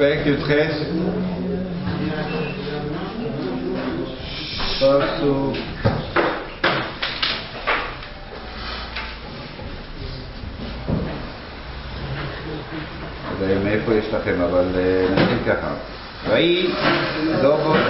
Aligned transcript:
פרק 0.00 0.26
י"ח, 0.26 0.50
פסוק 4.76 5.56
לא 13.40 13.64
מאיפה 13.64 13.94
יש 13.94 14.04
לכם, 14.14 14.40
אבל 14.40 14.64
אה, 14.76 15.06
נתחיל 15.10 15.54
ככה. 15.54 15.74
ויהי 16.28 16.70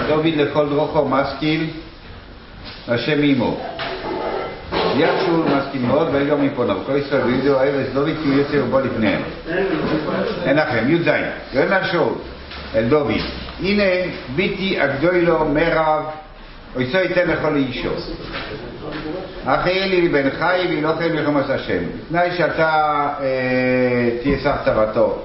דוד 0.07 0.25
לכל 0.25 0.69
דרוכו 0.69 1.09
משכיל, 1.09 1.69
השם 2.87 3.23
עמו. 3.23 3.59
יד 4.97 5.09
שאול 5.25 5.45
משכיל 5.45 5.81
מאוד, 5.81 6.07
ויהי 6.11 6.29
גם 6.29 6.45
מפונו. 6.45 6.73
כל 6.85 6.95
ישראל 6.95 7.21
וידעו 7.23 7.59
ארץ 7.59 7.87
דוד 7.93 8.09
כי 8.23 8.29
הוא 8.29 8.37
יוצא 8.37 8.57
ובוא 8.63 8.81
לפניהם. 8.81 9.21
לכם, 10.45 10.85
י"ז. 10.89 11.07
יאמר 11.53 11.83
שאול 11.91 12.13
אל 12.75 12.83
דוד, 12.89 13.11
הנה 13.59 13.83
ביתי 14.35 14.79
הגדולו 14.79 15.45
מרב, 15.45 16.03
ויצא 16.75 16.97
ייתן 16.97 17.27
לכל 17.27 17.55
אישו. 17.55 17.89
אחי 19.45 19.83
אלי 19.83 20.09
בן 20.09 20.29
חי 20.29 20.65
וילוכם 20.69 21.15
מלחמת 21.15 21.49
השם. 21.49 21.83
בתנאי 22.07 22.31
שאתה 22.37 23.07
אה, 23.19 24.09
תהיה 24.21 24.39
שר 24.39 24.55
צוותו. 24.65 25.21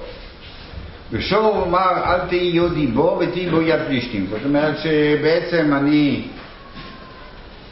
ושור 1.11 1.63
אמר 1.67 1.91
אל 2.05 2.27
תהי 2.29 2.51
יודי 2.53 2.87
בו 2.87 3.19
ותהי 3.21 3.49
בו 3.49 3.61
יד 3.61 3.79
פלישתים. 3.87 4.27
זאת 4.29 4.39
אומרת 4.45 4.75
שבעצם 4.77 5.73
אני 5.73 6.21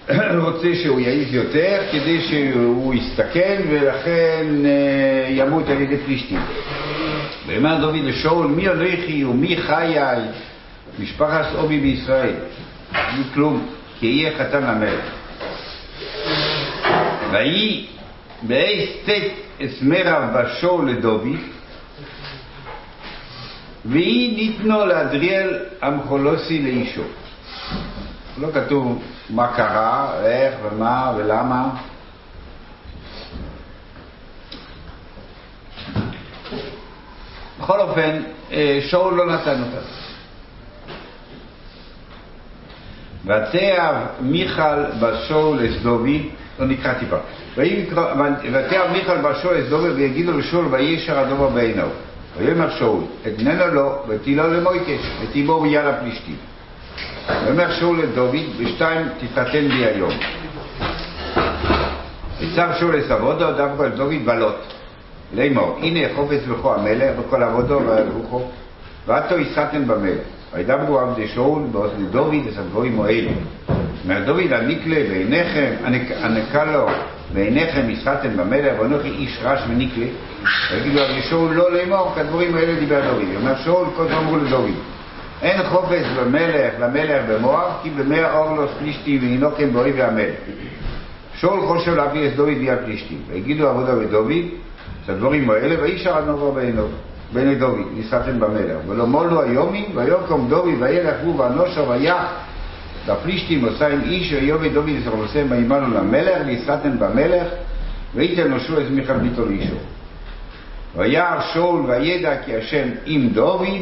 רוצה 0.45 0.67
שהוא 0.83 0.99
יעיז 0.99 1.33
יותר 1.33 1.81
כדי 1.91 2.21
שהוא 2.21 2.93
יסתכן 2.93 3.61
ולכן 3.69 4.45
אה, 4.65 5.27
ימות 5.29 5.69
על 5.69 5.81
ידי 5.81 5.97
פלישתים. 5.97 6.39
ואמר 7.47 7.81
דוד 7.81 7.95
לשאול 7.95 8.47
מי 8.47 8.67
הולכי 8.67 9.25
ומי 9.25 9.57
חיי 9.57 9.99
משפחת 10.99 11.45
אובי 11.55 11.79
בישראל. 11.79 12.35
בלי 12.91 13.23
כלום 13.33 13.65
כי 13.99 14.05
יהיה 14.05 14.37
חתן 14.37 14.63
למלך. 14.63 15.05
ויהי 17.31 17.87
באי 18.41 18.87
סטט 18.87 19.61
אסמרב 19.65 20.23
בשור 20.33 20.83
לדוד 20.83 21.27
והיא 23.85 24.35
ניתנו 24.35 24.85
לאדריאל 24.85 25.59
המחולוסי 25.81 26.61
לאישו. 26.61 27.03
לא 28.37 28.47
כתוב 28.53 29.03
מה 29.29 29.47
קרה, 29.47 30.13
איך 30.25 30.55
ומה 30.63 31.13
ולמה. 31.17 31.69
בכל 37.59 37.79
אופן, 37.79 38.21
אה, 38.51 38.79
שאול 38.81 39.13
לא 39.13 39.25
נתן 39.25 39.61
אותה. 39.63 39.85
ותאב 43.25 43.95
מיכל 44.21 44.83
בשור 45.01 45.55
לסדובי, 45.55 46.29
לא 46.59 46.65
נקרא 46.65 46.93
טיפה. 46.93 47.17
ותאב 48.51 48.91
מיכל 48.91 49.17
בשור 49.17 49.51
לסדובי 49.51 49.89
ויגידו 49.89 50.37
לשאול 50.37 50.65
וישר 50.71 51.19
הדובר 51.19 51.49
בעיניו. 51.49 51.87
ויאמר 52.37 52.77
שאול, 52.77 53.03
אתננה 53.27 53.65
לו 53.65 53.95
ותהילו 54.07 54.53
למויקש 54.53 55.01
ותיבור 55.23 55.63
ביד 55.63 55.85
הפלישתים. 55.85 56.35
ויאמר 57.29 57.71
שאול 57.71 57.99
לדוד, 57.99 58.35
בשתיים 58.59 59.07
תתחתן 59.19 59.67
בי 59.67 59.85
היום. 59.85 60.11
ויצב 62.39 62.69
שאול 62.79 62.95
לסבודו, 62.95 63.51
דווקא 63.51 63.83
אל 63.83 63.89
דוד 63.89 64.25
בלוט. 64.25 64.74
לאמור, 65.33 65.77
הנה 65.81 65.99
חופץ 66.15 66.41
בכו 66.49 66.75
המלך 66.75 67.11
וכל 67.19 67.43
עבודו 67.43 67.81
וירוחו, 67.85 68.41
ועתו 69.07 69.39
יסחתן 69.39 69.87
במלך. 69.87 70.21
וידברו 70.53 70.99
עבדי 70.99 71.27
שאול 71.27 71.61
באוזני 71.71 72.05
דוד 72.11 72.35
את 72.53 72.57
הדברים 72.57 73.01
האלה. 73.01 73.31
אומר 74.03 74.23
דוד 74.25 74.53
הנקלה 74.53 74.95
בעיניכם, 75.09 75.71
הנקה 76.21 76.65
לו 76.65 76.85
בעיניכם 77.33 77.89
יסחתן 77.89 78.37
במלך, 78.37 78.79
ואנוכי 78.79 79.07
איש 79.07 79.39
רש 79.43 79.59
ונקלה. 79.69 80.05
ויגידו 80.71 80.99
עבדי 80.99 81.21
שאול 81.21 81.53
לא 81.53 81.73
לאמור, 81.73 82.11
כדברים 82.15 82.55
האלה 82.55 82.79
דיבר 82.79 83.01
דוד. 83.01 83.35
אומר 83.35 83.55
שאול, 83.63 83.87
כל 83.95 84.07
זה 84.07 84.17
אמרו 84.17 84.37
לדוד. 84.37 84.71
אין 85.41 85.63
חופץ 85.63 86.05
במלך, 86.19 86.73
למלך 86.79 87.21
במואב, 87.29 87.71
כי 87.83 87.89
במאה 87.89 88.37
אורלוס 88.37 88.71
פלישתי 88.79 89.19
וינוקם 89.21 89.73
באויבי 89.73 90.03
המלך. 90.03 90.35
שאול 91.35 91.61
חושב 91.67 91.95
להביא 91.95 92.27
את 92.27 92.35
דוד 92.35 92.53
ביד 92.53 92.77
פלישתים. 92.85 93.17
ויגידו 93.27 93.67
עבודה 93.67 93.97
ודוד, 93.97 94.31
את 95.05 95.09
הדברים 95.09 95.49
האלה, 95.49 95.83
וישר 95.83 96.19
אדנובו 96.19 96.51
בעינו. 96.51 96.87
בני 97.33 97.55
דוד, 97.55 97.79
ניסחתם 97.93 98.39
במלך. 98.39 98.77
ולא 98.87 99.07
מולו 99.07 99.41
היומים, 99.41 99.85
ויוקם 99.95 100.47
דוד, 100.49 100.73
וילך 100.79 101.15
הוא 101.23 101.39
ואנושו 101.39 101.89
ויח. 101.89 102.27
לפלישתים 103.07 103.65
עושה 103.65 103.87
עם 103.87 104.01
איש, 104.01 104.33
ויובי 104.33 104.69
דוד 104.69 104.87
ישרוסם 104.89 105.47
וימנו 105.49 105.95
למלך, 105.95 106.41
ניסחתם 106.45 106.99
במלך, 106.99 107.47
וייתן 108.15 108.47
נושו 108.47 108.81
את 108.81 108.85
מיכל 108.89 109.17
ביתו 109.17 109.45
לאישו. 109.45 109.75
וירא 110.95 111.41
שאול 111.53 111.81
וידע 111.91 112.43
כי 112.43 112.55
השם 112.55 112.87
עם 113.05 113.29
דוד, 113.29 113.81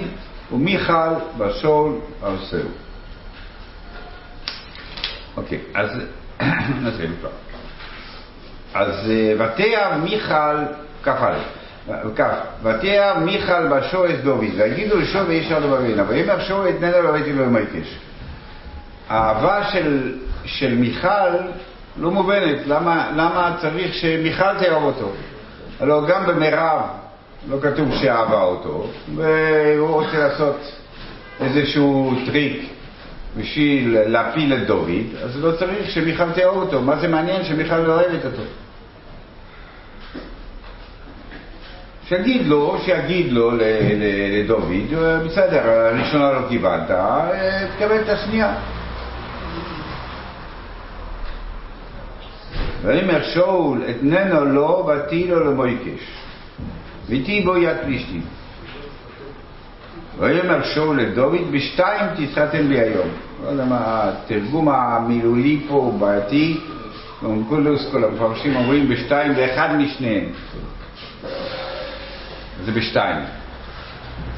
ומיכל 0.52 1.14
בשאול 1.38 1.92
עושהו. 2.22 2.70
אוקיי, 5.38 5.60
אז 5.74 5.90
נתחיל 6.84 7.12
כבר. 7.20 7.30
אז 8.74 9.12
ותיאב 9.40 10.04
מיכל, 10.04 10.58
ככה 11.04 11.34
כך, 12.16 12.34
ותיאב 12.64 13.18
מיכל 13.18 13.68
בשור 13.68 14.06
את 14.06 14.24
דוד, 14.24 14.44
ויגידו 14.56 14.98
לשור 14.98 15.22
וישר 15.28 15.60
דבר 15.60 15.82
בעיניו, 15.82 16.06
ויאמר 16.08 16.40
שור 16.40 16.70
אתננה 16.70 17.02
לא 17.02 17.10
ראיתי 17.10 17.34
לו 17.34 17.46
במקש. 17.46 17.98
האהבה 19.10 19.64
של, 19.72 20.14
של 20.46 20.76
מיכל 20.76 21.30
לא 21.98 22.12
מובנת, 22.12 22.68
למה, 22.68 23.12
למה 23.16 23.56
צריך 23.62 23.94
שמיכל 23.94 24.60
תאהב 24.60 24.84
אותו? 24.84 25.12
הלוא 25.80 26.08
גם 26.08 26.26
במרב 26.26 26.80
לא 27.50 27.58
כתוב 27.62 27.96
שאהבה 28.02 28.42
אותו, 28.42 28.88
והוא 29.16 29.90
רוצה 29.90 30.18
לעשות 30.18 30.72
איזשהו 31.40 32.14
טריק 32.26 32.70
בשביל 33.38 33.98
להפיל 34.06 34.54
את 34.54 34.68
דוד, 34.68 34.90
אז 35.24 35.44
לא 35.44 35.52
צריך 35.52 35.92
שמיכל 35.92 36.32
תאהב 36.32 36.56
אותו. 36.56 36.82
מה 36.82 36.96
זה 36.96 37.08
מעניין 37.08 37.44
שמיכל 37.44 37.78
לא 37.78 37.94
אוהבת 37.94 38.26
אותו? 38.26 38.44
שיגיד 42.18 42.48
לו, 42.48 42.78
שיגיד 42.86 43.32
לו 43.32 43.52
לדוד, 44.32 44.94
בסדר, 45.26 45.70
הראשונה 45.70 46.32
לא 46.32 46.40
קיבלת, 46.50 46.92
תקבל 47.78 48.02
את 48.02 48.10
השנייה. 48.10 48.54
ויאמר 52.84 53.24
שאול 53.24 53.84
אתננו 53.90 54.46
לו 54.46 54.88
ותהי 54.88 55.28
לו 55.28 55.52
למויקש 55.52 56.02
ותהי 57.06 57.42
בו 57.42 57.58
יד 57.58 57.78
פלישתים. 57.84 58.22
ויאמר 60.20 60.64
שאול 60.64 61.02
לדוד 61.02 61.52
בשתיים 61.52 62.06
תסחתם 62.18 62.68
לי 62.68 62.80
היום. 62.80 63.08
לא 63.44 63.50
יודע 63.50 63.66
מה, 63.66 63.80
התרגום 64.04 64.70
המילולי 64.70 65.60
פה 65.68 65.74
הוא 65.74 66.00
בעייתי, 66.00 66.58
קונקולוס 67.20 67.92
כל 67.92 68.04
המפרשים 68.04 68.56
אומרים 68.56 68.90
בשתיים 68.90 69.34
ואחד 69.38 69.76
משניהם. 69.76 70.26
זה 72.66 72.72
בשתיים. 72.72 73.26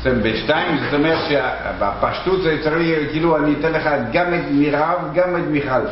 בשתיים 0.05 0.77
זאת 0.77 0.93
אומרת 0.93 1.17
שבפשטות 1.29 2.41
זה 2.41 2.57
צריך, 2.63 3.11
כאילו 3.11 3.37
אני 3.37 3.53
אתן 3.59 3.71
לך 3.71 3.89
גם 4.13 4.33
את 4.33 4.51
מירב, 4.51 5.11
גם 5.13 5.35
את 5.35 5.43
מיכל. 5.47 5.85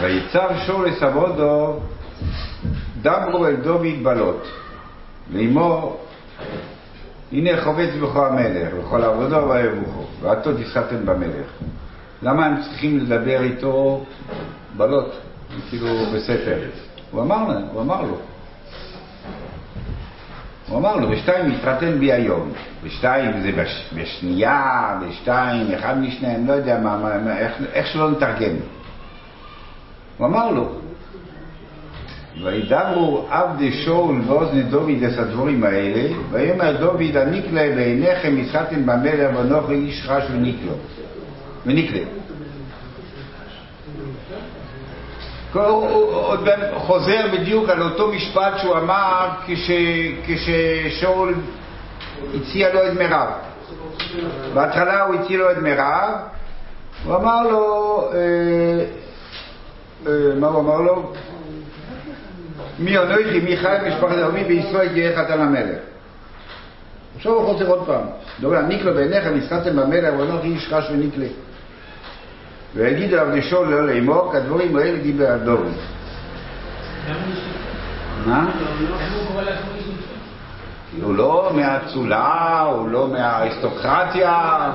ויצב 0.00 0.48
שאול 0.66 0.88
לסבודו 0.88 1.80
דברו 3.02 3.46
אל 3.46 3.56
דוד 3.56 4.02
בלוט 4.02 4.46
לאמור 5.30 6.06
הנה 7.32 7.62
חובץ 7.64 7.90
בכל 8.02 8.26
המלך 8.26 8.72
וכל 8.78 9.02
עבודו 9.02 9.48
ויבוכו 9.50 10.06
ועתו 10.20 10.50
תסחתן 10.52 11.06
במלך 11.06 11.46
למה 12.26 12.46
הם 12.46 12.62
צריכים 12.62 12.98
לדבר 12.98 13.42
איתו 13.42 14.04
בלוט? 14.76 15.12
כאילו 15.70 15.86
בספר 16.14 16.58
הוא 17.10 17.22
אמר, 17.22 17.48
לה, 17.48 17.60
הוא 17.72 17.82
אמר 17.82 18.02
לו. 18.02 18.16
הוא 20.68 20.78
אמר 20.78 20.96
לו 20.96 21.08
בשתיים 21.08 21.52
יתחתן 21.52 21.98
בי 21.98 22.12
היום. 22.12 22.52
בשתיים 22.84 23.40
זה 23.40 23.52
בש, 23.52 23.90
בשנייה 23.94 24.98
בשתיים 25.02 25.72
אחד 25.74 25.98
משניהם 25.98 26.46
לא 26.46 26.52
יודע 26.52 26.80
מה, 26.80 27.18
מה 27.24 27.38
איך, 27.38 27.52
איך 27.72 27.86
שלא 27.86 28.10
נתרגם. 28.10 28.56
הוא 30.18 30.26
אמר 30.26 30.50
לו 30.50 30.68
וידברו 32.42 33.26
עבדי 33.30 33.72
שאול 33.72 34.20
ואוזני 34.26 34.62
דוד 34.62 35.02
את 35.12 35.18
הדברים 35.18 35.64
האלה, 35.64 36.16
ויאמר 36.30 36.76
דוד 36.76 37.16
הנקלה 37.16 37.74
בעיניכם 37.74 38.38
ישחתם 38.38 38.86
במלך 38.86 39.36
ונוכרי 39.38 39.76
איש 39.76 40.06
רש 40.08 40.24
ונקלו. 40.30 40.72
ונקלה. 41.66 42.00
הוא 45.52 46.10
עוד 46.10 46.48
חוזר 46.76 47.26
בדיוק 47.32 47.68
על 47.68 47.82
אותו 47.82 48.12
משפט 48.12 48.58
שהוא 48.58 48.76
אמר 48.76 49.28
כששאול 50.26 51.34
הציע 52.34 52.74
לו 52.74 52.86
את 52.86 52.92
מירב. 52.98 53.28
בהתחלה 54.54 55.02
הוא 55.02 55.14
הציע 55.14 55.38
לו 55.38 55.50
את 55.50 55.56
מירב, 55.56 56.10
הוא 57.04 57.16
אמר 57.16 57.42
לו, 57.42 58.00
אה, 58.12 58.18
אה, 60.06 60.34
מה 60.40 60.46
הוא 60.46 60.60
אמר 60.60 60.80
לו? 60.80 61.12
מי 62.78 62.98
אנוכי, 62.98 63.40
מי 63.40 63.56
חי 63.56 63.76
משפחת 63.88 64.18
אבי 64.18 64.44
בישראל 64.44 64.88
תהיה 64.88 65.16
חתן 65.16 65.40
המלך. 65.40 65.78
עכשיו 67.16 67.32
הוא 67.32 67.52
חוזר 67.52 67.68
עוד 67.68 67.86
פעם. 67.86 68.04
דובר, 68.40 68.60
ניקלו 68.60 68.94
בעיניך 68.94 69.26
נסחתם 69.26 69.76
במלך, 69.76 70.14
הוא 70.14 70.22
אנוכי 70.22 70.48
איש 70.48 70.68
חש 70.68 70.90
ונקלה. 70.90 71.26
ויגיד 72.76 73.14
עליו 73.14 73.36
לשאול 73.36 73.68
לא 73.68 73.86
לאמור, 73.86 74.32
כדבורים 74.32 74.76
האלה 74.76 74.98
דיבר 74.98 75.30
הדורי. 75.30 75.70
מה? 78.26 78.50
הוא 81.02 81.14
לא 81.14 81.50
מהאצולה, 81.54 82.60
הוא 82.60 82.88
לא 82.88 83.08
מהאריסטוקרטיה. 83.08 84.70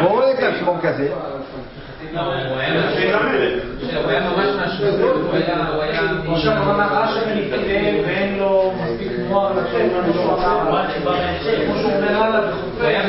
הוא 0.00 0.08
רואה 0.08 0.32
את 0.32 0.38
עצמו 0.38 0.76
כזה. 0.82 1.08
הוא 2.14 2.58
היה 2.58 4.20
ממש 4.20 4.60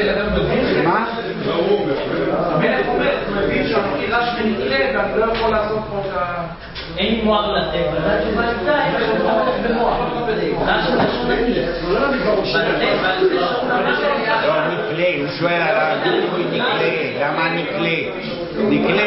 אדם 0.10 0.34
מבין. 0.34 0.77
מה? 1.58 2.38
המלך 2.56 2.88
אומר, 2.88 3.12
הוא 3.28 3.36
מבין 3.36 3.68
שאני 3.68 4.06
רש 4.10 4.30
ונתלה 4.40 4.86
ואני 4.94 5.20
לא 5.20 5.34
יכול 5.34 5.52
לעשות 5.52 5.80
פה 5.92 6.02
את 6.06 6.18
ה... 6.18 6.44
אין 6.98 7.26
מוח 7.26 7.46
לתת, 7.48 7.86
אבל 7.92 8.12
התשובה 8.12 8.44
הייתה, 8.48 8.86
אין 8.86 8.94
לך 8.96 9.10
מוח 9.24 9.48
במוח. 9.70 9.98
רש 10.68 10.86
לשונתי. 10.88 11.60
לא, 11.88 12.08
נקלה, 14.68 15.08
הוא 15.20 15.28
שואל 15.40 15.62
על 15.62 15.76
הדימוי 15.78 16.44
נקלה, 16.52 17.28
למה 17.28 17.50
נקלה? 17.50 17.98
נקלה 18.58 19.04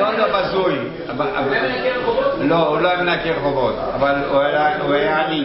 לא, 0.00 0.18
לא 0.18 0.26
בזוי. 0.38 0.78
לא, 2.40 2.68
הוא 2.68 2.80
לא 2.80 2.88
היה 2.88 3.02
מנקה 3.02 3.30
רחובות, 3.30 3.74
אבל 3.94 4.14
הוא 4.80 4.94
היה 4.94 5.26
עני. 5.26 5.44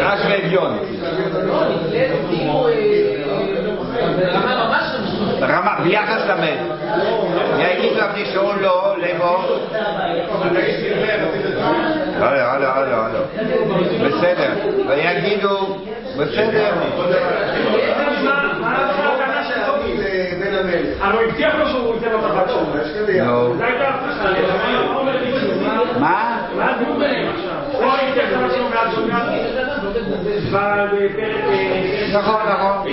רש 0.00 0.20
ואביון. 0.30 0.78
רמה, 5.42 5.74
ביחס 5.84 6.26
למת. 6.28 6.58
יגיד 7.58 7.92
רבי 7.98 8.24
שאול 8.24 8.54
לא, 8.60 8.94
לאמור. 8.98 9.44
הלו, 12.20 12.40
הלו, 12.40 12.66
הלו, 12.66 12.96
הלו. 12.96 13.20
בסדר. 14.08 14.50
ויגידו, 14.88 15.78
בסדר. 16.18 16.72
הלוא 21.00 21.22
הבטיח 21.22 21.54
לו 21.54 21.68
שהוא 21.68 21.94
ייתן 21.94 22.12
לו 22.12 22.18
את 22.18 22.24
הבת 22.24 22.48
שלו. 22.48 22.62
מה? 26.00 26.46
מה 26.56 26.70
הדיון 26.70 26.98
ביניהם 26.98 27.32
עכשיו? 27.34 27.54
הוא 27.72 27.92
הבטיח 27.92 28.24
את 28.28 28.36
הבת 28.36 28.52
שלו 28.52 28.68
נכון, 32.12 32.40
נכון. 32.48 32.86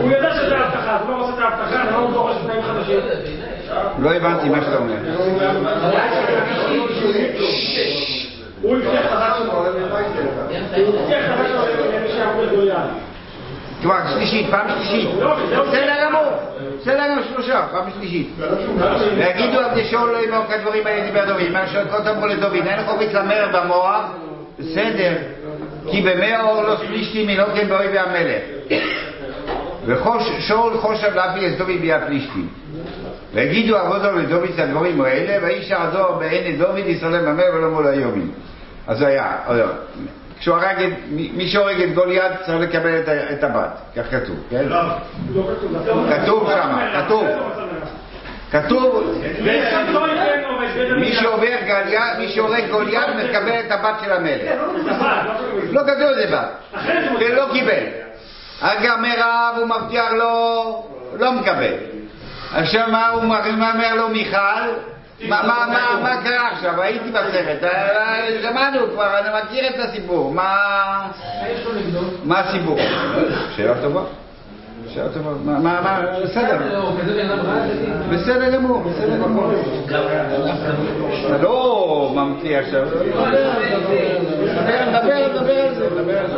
הוא 0.00 0.10
יודע 0.10 0.34
שזה 0.34 0.56
הבטחה, 0.56 0.96
אז 0.96 1.00
הוא 1.06 1.18
לא 1.18 1.24
עושה 1.24 1.32
את 1.34 1.38
ההבטחה, 1.38 1.82
אני 1.82 1.92
לא 1.92 2.10
דורש 2.12 2.36
תנאים 2.44 2.62
חדשים. 2.62 2.98
לא 3.98 4.12
הבנתי 4.12 4.48
מה 4.48 4.60
שאתה 4.60 4.76
אומר. 4.76 4.96
הוא 8.62 8.76
הבטיח 8.76 9.12
הבת 9.12 9.36
שלו, 9.38 9.52
הוא 9.52 9.66
הבטיח 9.66 11.24
הבת 11.28 11.48
שלו 11.48 12.70
כבר 13.82 13.96
שלישית, 14.14 14.50
פעם 14.50 14.66
שלישית. 14.68 15.08
בסדר 15.68 15.99
גמור, 16.10 16.32
בסדר 16.80 17.08
גמור 17.10 17.24
שלושה, 17.32 17.66
פעם 17.72 17.90
שלישית. 17.98 18.28
ויגידו 19.16 19.60
עבדי 19.60 19.84
שאול 19.84 20.10
לא 20.10 20.18
ימור 20.18 20.44
כדברים 20.48 20.86
האלה 20.86 21.06
דיבר 21.06 21.26
דוד, 21.26 21.50
מה 21.52 21.66
שהקרות 21.66 22.06
אמרו 22.06 22.26
לדוד, 22.26 22.66
אין 22.66 22.86
חוביץ 22.86 23.12
למר 23.12 23.46
במוח, 23.52 24.04
בסדר, 24.58 25.12
כי 25.90 26.02
במאור 26.02 26.62
לא 26.62 26.76
פלישתים 26.76 27.26
מנותן 27.26 27.68
באויבי 27.68 27.98
המלך. 27.98 28.42
ושאול 29.86 30.76
חושב 30.76 31.16
את 31.46 31.58
דוד 31.58 31.80
ביד 31.80 32.00
פלישתים. 32.06 32.48
ויגידו 33.34 33.76
עבודו 33.76 34.10
את 34.54 34.58
הדברים 34.58 35.00
האלה, 35.00 35.46
ואיש 35.46 35.72
עזור 35.72 36.12
בעיני 36.12 36.56
דוד 36.56 36.86
ישראל 36.86 37.26
במר 37.26 37.44
ולא 37.54 37.70
מול 37.70 37.86
היומים. 37.86 38.30
אז 38.86 39.02
היה, 39.02 39.36
כשהוא 40.40 40.56
הרג 40.56 40.82
את, 40.82 40.92
מי 41.10 41.48
שהורג 41.48 41.82
את 41.82 41.94
גוליית 41.94 42.32
צריך 42.46 42.60
לקבל 42.60 43.00
את 43.32 43.44
הבת, 43.44 43.70
כך 43.96 44.10
כתוב, 44.10 44.36
כן? 44.50 44.64
לא, 44.64 44.82
לא 45.34 45.42
כתוב. 45.84 46.12
כתוב 46.12 46.50
שם, 46.50 46.78
כתוב. 46.94 47.26
כתוב, 48.50 49.14
מי 50.96 51.12
שעובר 51.12 51.56
גוליית, 51.66 52.18
מי 52.18 52.28
שהורג 52.28 52.70
גוליית 52.70 53.08
מקבל 53.08 53.60
את 53.60 53.70
הבת 53.70 53.94
של 54.04 54.12
המלך. 54.12 54.60
לא 55.70 55.80
כתוב 55.80 56.08
את 56.10 56.16
זה 56.16 56.36
בת, 56.36 56.80
ולא 57.20 57.46
קיבל. 57.52 57.84
אגב 58.60 58.98
מרב 59.00 59.54
הוא 59.58 59.66
מבטיח 59.66 60.12
לו, 60.12 60.86
לא 61.18 61.32
מקבל. 61.32 61.74
עכשיו 62.54 62.88
מה 62.92 63.08
הוא 63.08 63.22
אומר 63.22 63.94
לו 63.94 64.08
מיכל? 64.08 64.89
מה, 65.28 65.42
מה, 65.46 65.66
מה, 65.66 66.00
מה 66.02 66.22
קרה 66.22 66.48
עכשיו? 66.52 66.82
הייתי 66.82 67.10
בסרט, 67.10 67.72
שמענו 68.42 68.90
כבר, 68.92 69.18
אני 69.18 69.28
מכיר 69.42 69.68
את 69.68 69.74
הסיפור, 69.78 70.32
מה... 70.32 70.56
מה 72.24 72.38
הסיפור? 72.40 72.78
שאלה 73.56 73.82
טובה. 73.82 74.02
מה, 75.44 76.00
בסדר. 76.24 76.58
בסדר 78.10 78.50
גמור, 78.50 78.82
בסדר 78.82 79.16
גמור. 79.24 79.52
אתה 81.26 81.42
לא 81.42 82.12
ממציא 82.14 82.58
עכשיו. 82.58 82.86
נדבר, 84.86 85.28
נדבר 85.34 85.52
על 85.52 85.74
זה, 85.74 85.86
נדבר 85.90 86.18
על 86.18 86.26
זה. 86.26 86.36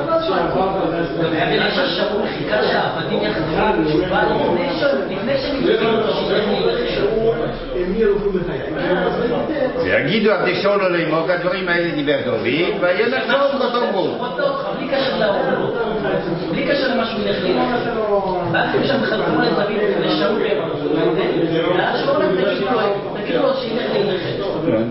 ויגידו 9.85 10.33
עבדי 10.33 10.55
שאול 10.55 10.97
לאמור, 10.97 11.31
הדברים 11.31 11.69
האלה 11.69 11.91
דיבר 11.91 12.17
דוד, 12.25 12.81
ויהיה 12.81 13.09
נחזור 13.09 13.41
אותו 13.61 13.93
בו. 13.93 14.19
בלי 16.50 16.67
קשר 16.67 16.92
שהוא. 17.19 18.38
ואז 18.52 18.75
הם 18.75 18.85
שם 18.85 19.04
חלקו 19.04 19.40
לדוד 19.42 19.66
ולשאול 19.99 20.42
ואז 21.78 22.00
שאול 22.04 22.23
תגידו 23.16 23.42
לו 23.42 23.54
שילך 23.54 23.83
לילך. 23.92 24.23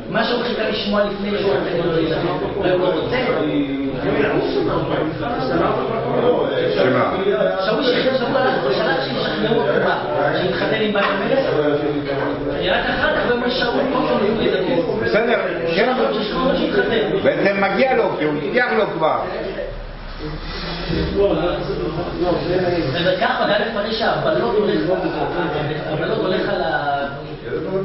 מה 0.09 0.23
שהוא 0.23 0.43
חיכה 0.43 0.69
לשמוע 0.69 1.03
לפני 1.03 1.31
שהוא 1.39 1.53
תגיד 1.69 1.85
לו 1.85 1.91
לילך. 1.91 2.17
והוא 2.61 2.79
לא 2.79 2.99
רוצה. 2.99 3.17
שמה? 6.75 7.17
שאול 7.65 7.83
שלח 7.83 9.03
שישכנעו 9.03 9.55
אותו 9.55 9.79
בה, 9.85 9.97
שיתחתן 10.41 10.81
עם 10.81 10.93
בת 10.93 11.03
המלך. 11.03 11.39
רק 12.71 12.85
אחר 12.89 13.15
כך 13.15 13.31
אומר 13.31 13.49
שאול 13.49 13.83
פה 13.93 13.99
שהוא 14.07 14.19
לדבר. 14.41 15.05
בסדר, 15.05 15.39
כן. 15.75 15.93
בעצם 17.23 17.63
מגיע 17.63 17.95
לו, 17.95 18.03
כי 18.19 18.25
הוא 18.25 18.33
הבטיח 18.37 18.71
לו 18.77 18.85
כבר. 18.87 19.19
וככה, 23.05 23.45
גם 23.47 23.61
לפני 23.61 23.93
שהבלות 23.93 24.55
הולך 26.17 26.50
על 26.50 26.61
ה... 26.61 26.91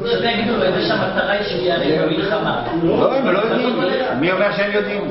שזה 0.05 0.25
יגידו 0.25 0.57
לו, 0.57 0.63
איזה 0.63 0.87
שהמטרה 0.87 1.31
היא 1.31 1.43
שהוא 1.43 1.61
יעריך 1.61 2.01
במלחמה. 2.01 2.63
לא, 2.83 3.15
הם 3.15 3.27
לא 3.27 3.39
יודעים. 3.39 3.79
מי 4.19 4.31
אומר 4.31 4.51
שהם 4.51 4.71
יודעים? 4.71 5.09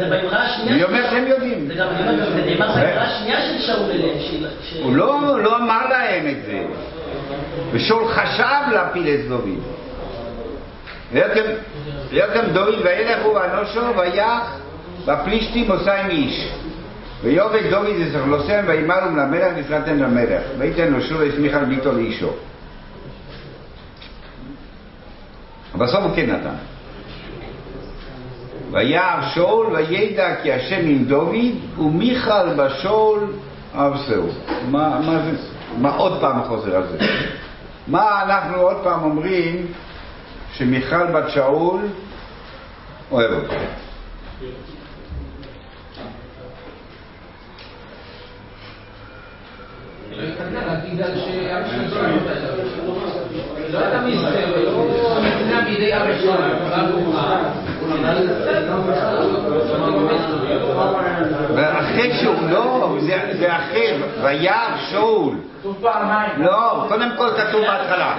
זה 0.00 0.06
באמרה 0.10 0.42
השנייה. 0.42 0.76
מי 0.76 0.84
אומר 0.84 1.10
שהם 1.10 1.26
יודעים? 1.26 1.66
זה 1.66 1.74
גם 1.74 1.86
נאמר 2.46 2.70
באמרה 2.74 3.02
השנייה 3.02 3.40
של 3.40 3.58
שאול 3.58 3.90
אליהם. 3.90 4.18
הוא 4.82 4.96
לא 5.42 5.56
אמר 5.56 5.88
להם 5.90 6.26
את 6.28 6.44
זה. 6.46 6.64
ושאול 7.72 8.08
חשב 8.08 8.72
להפיל 8.72 9.08
את 9.08 9.28
דוד. 9.28 9.58
ויותם 12.10 12.52
דוד 12.52 12.74
וילך 12.84 13.24
הוא 13.24 13.38
אנושו 13.38 13.80
ויח 13.96 14.58
בפלישתים 15.06 15.70
עושה 15.70 16.00
עם 16.04 16.10
איש. 16.10 16.52
ויובק 17.22 17.62
דוד 17.70 17.96
לסם 18.28 18.64
וימלו 18.66 19.16
למלך 19.16 19.52
ונתנתן 19.56 19.98
למלך. 19.98 20.42
ויתן 20.58 20.92
לו 20.92 21.00
שוב 21.00 21.20
הסמיך 21.20 21.54
על 21.54 21.64
ביתו 21.64 21.92
לאישו. 21.92 22.30
בסוף 25.78 26.04
הוא 26.04 26.16
כן 26.16 26.30
נתן. 26.30 26.54
וירא 28.70 29.28
שאול 29.34 29.66
וידע 29.66 30.34
כי 30.42 30.52
השם 30.52 30.80
עם 30.82 31.04
דוד 31.04 31.78
ומיכל 31.78 32.54
בשאול 32.56 33.32
אבסהו. 33.74 34.28
מה, 34.70 35.00
מה 35.00 35.18
זה? 35.18 35.30
מה 35.78 35.96
עוד 35.96 36.20
פעם 36.20 36.42
חוזר 36.42 36.76
על 36.76 36.86
זה? 36.86 36.98
מה 37.86 38.22
אנחנו 38.22 38.56
עוד 38.56 38.76
פעם 38.84 39.02
אומרים 39.02 39.66
שמיכל 40.52 41.06
בת 41.06 41.30
שאול 41.30 41.80
אוהב 43.10 43.32
אותו? 43.32 43.54
לא 53.72 53.78
הייתה 53.78 54.00
מסתר, 54.00 54.62
לא 54.64 55.20
נתנה 55.22 55.60
בידי 55.64 55.96
אבא 55.96 56.18
שלו, 56.20 56.32
ואחרי 61.54 62.12
שהוא, 62.14 62.50
לא, 62.50 62.96
זה, 63.00 63.20
זה 63.38 63.56
אחרי, 63.56 63.92
וירא 64.22 64.76
שאול. 64.90 65.34
לא, 66.36 66.84
קודם 66.88 67.10
כל 67.16 67.28
כתוב 67.36 67.60
בהתחלה, 67.60 68.16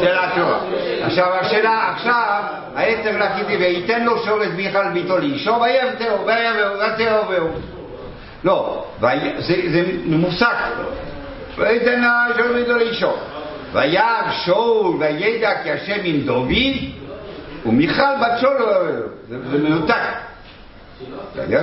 שאלה 0.00 0.30
טובה. 0.36 0.58
עכשיו 1.02 1.26
השאלה, 1.40 1.90
עכשיו, 1.94 2.42
להגיד 3.18 3.46
לי, 3.48 3.56
וייתן 3.56 4.04
לו 4.04 4.18
שאול 4.24 4.42
את 4.42 4.52
מיכל 4.56 4.88
ביתו 4.92 5.18
לאישו, 5.18 5.54
ויבטהו, 5.60 6.26
ויבטהו, 6.26 7.28
ויבטהו. 7.28 7.48
לא, 8.44 8.84
זה, 9.38 9.54
זה 9.72 9.82
מופסק. 10.06 10.46
ויתן 11.58 12.02
שאול 12.36 12.52
ביתו 12.52 12.76
לאישו. 12.76 13.12
וירא 13.72 14.30
שאול 14.44 14.96
וידע 15.00 15.50
כי 15.62 15.70
השם 15.70 16.00
עם 16.02 16.20
דוד 16.20 16.48
ומיכל 17.66 18.02
בת 18.22 18.38
שאול 18.40 18.56
זה, 19.28 19.58
מנותק. 19.58 19.94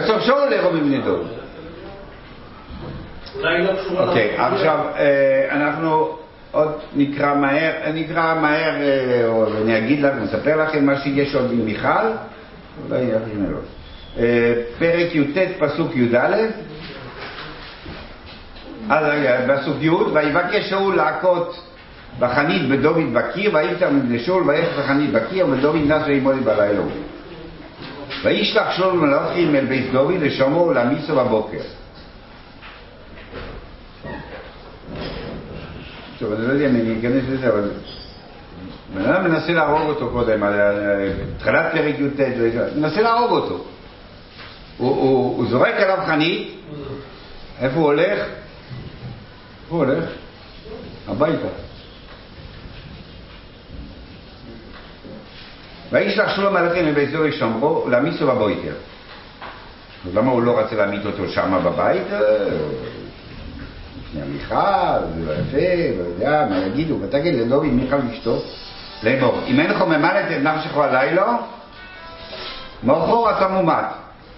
צריך 0.07 0.23
שאול 0.25 0.49
לארום 0.49 0.75
מבני 0.75 1.01
דוד. 1.01 1.27
אוקיי, 3.97 4.37
עכשיו 4.37 4.79
אנחנו 5.51 6.17
עוד 6.51 6.71
נקרא 6.95 7.35
מהר, 7.35 7.71
נקרא 7.93 8.35
מהר, 8.41 8.73
או 9.27 9.47
אני 9.61 9.77
אגיד 9.77 10.01
לך, 10.01 10.13
נספר 10.21 10.63
לכם 10.63 10.85
מה 10.85 10.97
שיש 10.99 11.35
עוד 11.35 11.51
עם 11.51 11.65
מיכל, 11.65 11.89
אולי 12.89 13.05
לא. 13.51 13.57
פרק 14.79 15.15
י"ט 15.15 15.37
פסוק 15.59 15.95
י"א 15.95 16.35
י' 19.81 19.89
ויבקש 20.13 20.69
שאול 20.69 20.95
להכות 20.95 21.61
בחנית 22.19 22.69
בדוד 22.69 23.13
בקיר, 23.13 23.57
מבני 23.91 24.19
שאול 24.19 24.49
ויפת 24.49 24.77
בחנית 24.79 25.11
בקיר, 25.11 25.47
ודוד 25.47 25.75
נס 25.75 26.01
וימודי 26.05 26.39
בלילה. 26.39 26.81
וישלח 28.23 28.71
שאול 28.77 28.93
מלאכים 28.93 29.55
אל 29.55 29.65
בית 29.65 29.91
דוד 29.91 30.21
לשמור 30.21 30.67
ולהמיסו 30.67 31.15
בבוקר. 31.15 31.61
טוב, 36.19 36.33
אני 36.33 36.47
לא 36.47 36.53
יודע 36.53 36.69
אם 36.69 36.75
אני 36.75 36.99
אכנס 36.99 37.23
לזה, 37.29 37.49
אבל... 37.49 37.71
בן 38.93 39.05
אדם 39.05 39.23
מנסה 39.23 39.53
להרוג 39.53 39.89
אותו 39.89 40.09
קודם, 40.09 40.43
על 40.43 40.53
התחלת 41.35 41.71
פרק 41.71 41.95
י"ט, 41.99 42.19
מנסה 42.75 43.01
להרוג 43.01 43.31
אותו. 43.31 43.63
הוא, 44.77 44.89
הוא, 44.89 45.37
הוא 45.37 45.45
זורק 45.49 45.73
עליו 45.73 45.97
חנית, 46.07 46.51
איפה 47.61 47.75
הוא 47.75 47.85
הולך? 47.85 48.19
הוא 49.75 49.85
הולך? 49.85 50.09
הביתה. 51.07 51.47
וישלח 55.91 56.35
שלום 56.35 56.53
מלאכים 56.53 56.85
לבית 56.85 57.09
זוהי 57.09 57.31
שומרו 57.31 57.89
להמיסו 57.89 58.27
בבויתר. 58.27 58.73
אז 60.05 60.15
למה 60.15 60.31
הוא 60.31 60.43
לא 60.43 60.59
רצה 60.59 60.75
להעמיד 60.75 61.05
אותו 61.05 61.27
שם 61.27 61.59
בבית? 61.65 62.07
לפני 63.99 64.21
המיכל, 64.21 65.05
זה 65.15 65.25
לא 65.25 65.33
יפה, 65.33 65.97
לא 65.97 66.03
יודע, 66.03 66.45
מה 66.49 66.57
יגידו? 66.57 66.97
ותגיד 67.01 67.35
לדוד 67.35 67.65
מיכל 67.65 67.95
אשתו 68.13 68.41
לאמור, 69.03 69.39
אם 69.47 69.59
אין 69.59 69.71
ממלט 69.71 70.25
את 70.31 70.41
נפשך 70.41 70.77
הלילה, 70.77 71.37
מאוחר 72.83 73.37
אתה 73.37 73.47
מומת. 73.47 73.85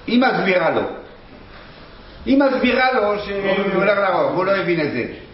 היא 0.07 0.21
מסבירה 0.21 0.69
לו. 0.69 0.81
היא 2.25 2.39
מסבירה 2.39 2.93
לו 2.93 3.19
שהוא 3.19 3.73
הולך 3.73 3.97
להרוג, 3.97 4.35
הוא 4.35 4.45
לא 4.45 4.51
הבין 4.51 4.81
את 4.81 4.91
זה. 4.91 5.26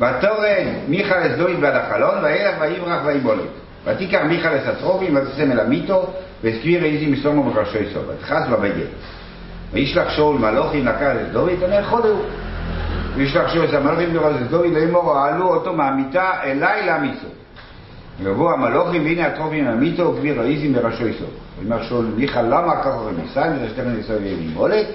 ותורן 0.00 0.66
מיכל 0.88 1.14
את 1.14 1.38
דוד 1.38 1.60
בעד 1.60 1.74
החלון, 1.76 2.24
וילך 2.24 2.54
ויברח 2.60 3.00
ויבולת. 3.04 3.48
ותיקח 3.84 4.20
הטרובים 4.66 5.16
ותשם 5.16 5.52
אל 5.52 5.60
המיתו, 5.60 6.06
והסביר 6.42 6.84
איזי 6.84 7.06
מסומו 7.06 7.42
מראשו 7.42 7.78
יסוד. 7.78 8.04
ותחס 8.08 8.46
בבגד. 8.50 8.86
וישלח 9.72 10.10
שאול 10.10 10.38
מלוכים 10.38 10.88
את 10.88 11.32
דוד, 11.32 11.52
ונאכול 11.60 12.02
הוא. 12.02 12.20
וישלח 13.14 13.48
שאול 13.52 13.64
את 13.64 13.74
המלוכים 13.74 14.14
לראות 14.14 14.36
דוד, 14.50 14.72
לאמור, 14.72 15.18
העלו 15.18 15.48
אותו 15.48 15.72
מהמיטה 15.72 16.30
אליי 16.44 16.86
להמיתו. 16.86 17.26
ויבואו 18.22 18.52
המלוכים, 18.52 19.04
והנה 19.04 19.26
הטרובים 19.26 19.64
מהמיתו, 19.64 20.02
וגביר 20.02 20.42
איזי 20.42 20.68
מראשו 20.68 21.08
יסוד. 21.08 21.28
ואומר 21.58 21.82
שאול, 21.82 22.06
מיכל, 22.16 22.42
למה 22.42 22.76
ככה 22.76 22.88
רמיסה? 22.88 23.50
נראה 23.50 23.68
שתכף 23.68 23.86
ניסו 23.86 24.12
יהיה 24.12 24.36
ממולת. 24.36 24.86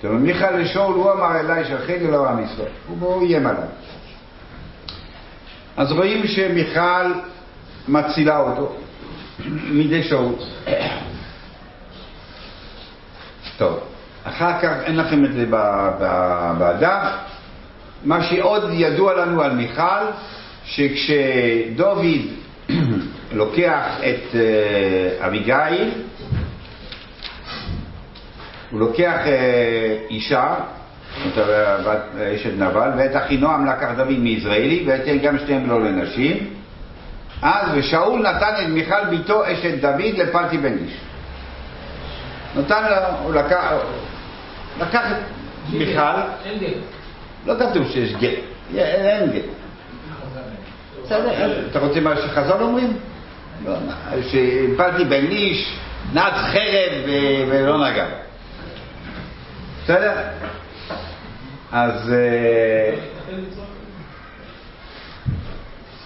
תאמר 0.00 0.14
מיכל 0.14 0.50
לשאול, 0.50 0.94
הוא 0.94 1.12
אמר 1.12 1.40
אליי, 1.40 1.64
שלחי 1.64 1.98
לי 1.98 2.10
לו 2.10 2.28
עם 2.28 2.44
ישראל. 2.44 2.68
הוא 2.88 3.22
איים 3.22 3.46
עליו. 3.46 3.62
אז 5.76 5.92
רואים 5.92 6.26
שמיכל 6.26 7.12
מצילה 7.88 8.38
אותו 8.38 8.76
מידי 9.48 10.02
שאול. 10.02 10.34
טוב, 13.56 13.80
אחר 14.24 14.60
כך 14.62 14.72
אין 14.84 14.96
לכם 14.96 15.24
את 15.24 15.32
זה 15.32 15.46
בדף. 16.58 17.08
מה 18.04 18.22
שעוד 18.22 18.70
ידוע 18.72 19.14
לנו 19.14 19.42
על 19.42 19.52
מיכל, 19.52 20.04
שכשדוד 20.64 21.98
לוקח 23.32 23.86
את 24.00 24.34
אביגיל, 25.20 25.90
הוא 28.70 28.80
לוקח 28.80 29.18
אישה, 30.10 30.54
אשת 32.34 32.50
נבל, 32.58 32.90
ואת 32.96 33.16
אחינועם 33.16 33.66
לקח 33.66 33.88
דוד 33.96 34.18
מיזרעאלי, 34.18 34.84
ואת 34.86 35.22
גם 35.22 35.38
שתיהם 35.38 35.70
לא 35.70 35.80
לנשים. 35.80 36.54
אז 37.42 37.68
ושאול 37.74 38.20
נתן 38.20 38.54
את 38.62 38.68
מיכל 38.68 39.04
ביתו 39.10 39.42
אשת 39.52 39.80
דוד 39.80 40.14
לפלטי 40.16 40.58
בן 40.58 40.78
איש. 40.78 40.92
נתן 42.56 42.82
לה, 42.82 43.06
הוא 43.22 43.34
לקח, 43.34 43.72
לקח 44.80 45.12
את 45.12 45.16
מיכל. 45.72 46.00
לא 47.46 47.54
כתוב 47.58 47.88
שיש 47.88 48.12
גט, 48.12 48.38
אין 48.74 49.30
גט. 49.30 49.42
בסדר, 51.04 51.62
אתה 51.70 51.78
רוצה 51.78 52.00
מה 52.00 52.16
שחז"ל 52.16 52.62
אומרים? 52.62 52.96
לא, 53.64 53.74
שפלטי 54.22 55.04
בן 55.04 55.26
איש 55.26 55.78
נץ 56.12 56.34
חרב 56.34 56.92
ולא 57.50 57.88
נגע. 57.88 58.06
בסדר? 59.84 60.12
אז 61.72 62.14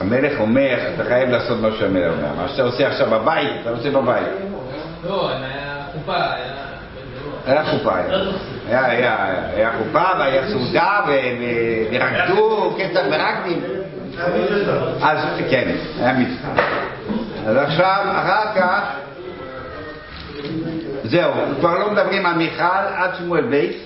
המלך 0.00 0.40
אומר, 0.40 0.78
אתה 0.94 1.04
חייב 1.04 1.30
לעשות 1.30 1.60
מה 1.60 1.68
שהמלך 1.78 2.12
אומר. 2.16 2.32
מה 2.36 2.48
שאתה 2.48 2.62
עושה 2.62 2.86
עכשיו 2.86 3.10
בבית, 3.10 3.52
אתה 3.60 3.70
עושה 3.70 3.90
בבית. 3.90 4.26
לא, 5.04 5.30
היה 5.30 5.84
חופה, 5.92 6.16
היה... 6.16 6.66
היה 7.46 7.64
חופה, 7.64 7.96
היה, 8.68 8.84
היה, 8.86 9.40
היה 9.54 9.70
חופה 9.78 10.04
והיה 10.18 10.48
סעודה 10.48 11.00
ורקדו, 11.90 12.76
קצת 12.78 13.02
ורקדים. 13.10 13.62
אז 15.02 15.18
כן, 15.50 15.70
היה 15.98 16.12
מצווה. 16.12 16.64
אז 17.46 17.56
עכשיו, 17.56 18.04
אחר 18.10 18.54
כך, 18.56 18.80
זהו, 21.04 21.32
כבר 21.60 21.78
לא 21.78 21.90
מדברים 21.90 22.26
על 22.26 22.34
מיכל 22.34 22.62
עד 22.96 23.10
שמואל 23.18 23.46
בייס. 23.46 23.76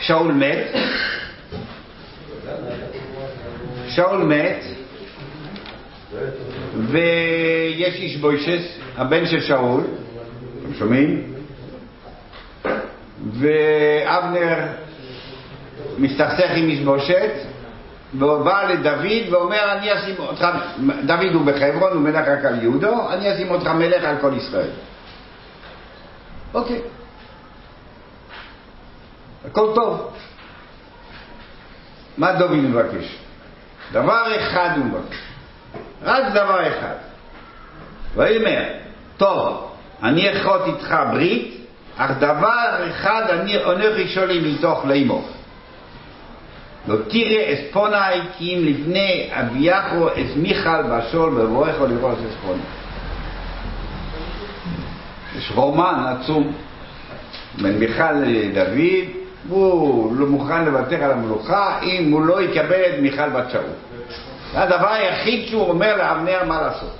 שאול 0.00 0.32
מת, 0.32 0.74
שאול 3.88 4.22
מת, 4.22 4.64
ויש 6.74 7.94
איש 7.94 8.16
בוישס, 8.16 8.78
הבן 8.96 9.26
של 9.26 9.40
שאול, 9.40 9.80
אתם 10.62 10.74
שומעים? 10.74 11.32
ואבנר 13.32 14.58
מסתכסך 15.98 16.50
עם 16.56 16.68
משבושת, 16.68 17.30
ובא 18.14 18.62
לדוד 18.72 19.32
ואומר, 19.32 19.72
אני 19.72 19.94
אשים 19.94 20.14
אותך, 20.18 20.46
דוד 21.06 21.34
הוא 21.34 21.46
בחברון, 21.46 21.92
הוא 21.92 22.00
מלך 22.00 22.28
רק 22.28 22.44
על 22.44 22.62
יהודו, 22.62 23.10
אני 23.12 23.34
אשים 23.34 23.50
אותך 23.50 23.66
מלך 23.66 24.04
על 24.04 24.16
כל 24.20 24.32
ישראל. 24.36 24.70
אוקיי. 26.54 26.80
הכל 29.46 29.72
טוב. 29.74 30.12
מה 32.18 32.32
דוד 32.32 32.56
מבקש? 32.56 33.16
דבר 33.92 34.36
אחד 34.36 34.70
הוא 34.76 34.84
מבקש. 34.84 35.16
רק 36.02 36.32
דבר 36.32 36.68
אחד. 36.68 36.94
ויאמר, 38.14 38.64
טוב, 39.16 39.72
אני 40.02 40.32
אכרות 40.32 40.62
איתך 40.66 40.94
ברית, 41.12 41.66
אך 41.96 42.10
דבר 42.18 42.88
אחד 42.90 43.22
אני 43.30 43.56
עונר 43.56 43.94
ראשוני 43.94 44.40
מתוך 44.40 44.84
לאמור. 44.84 45.28
לא 46.88 46.96
תראה 47.08 47.54
אספוני 47.54 48.20
כי 48.38 48.54
אם 48.54 48.64
לפני 48.64 49.30
אביחו 49.32 50.08
אס 50.08 50.36
מיכל 50.36 50.82
בשול 50.82 51.34
בבואך 51.34 51.74
לראות 51.88 52.18
אספוני. 52.30 52.62
יש 55.38 55.52
רומן 55.54 56.16
עצום 56.20 56.52
בין 57.62 57.78
מיכל 57.78 58.12
לדוד, 58.12 59.19
הוא 59.48 60.16
לא 60.16 60.26
מוכן 60.26 60.64
לוותר 60.64 61.04
על 61.04 61.10
המלוכה 61.10 61.78
אם 61.82 62.12
הוא 62.12 62.26
לא 62.26 62.42
יקבל 62.42 62.82
את 62.94 62.98
מיכל 63.00 63.28
בת 63.28 63.50
שאול. 63.50 63.64
זה 64.52 64.62
הדבר 64.62 64.88
היחיד 64.88 65.48
שהוא 65.48 65.68
אומר 65.68 65.96
לאבנר 65.96 66.44
מה 66.44 66.62
לעשות. 66.62 66.96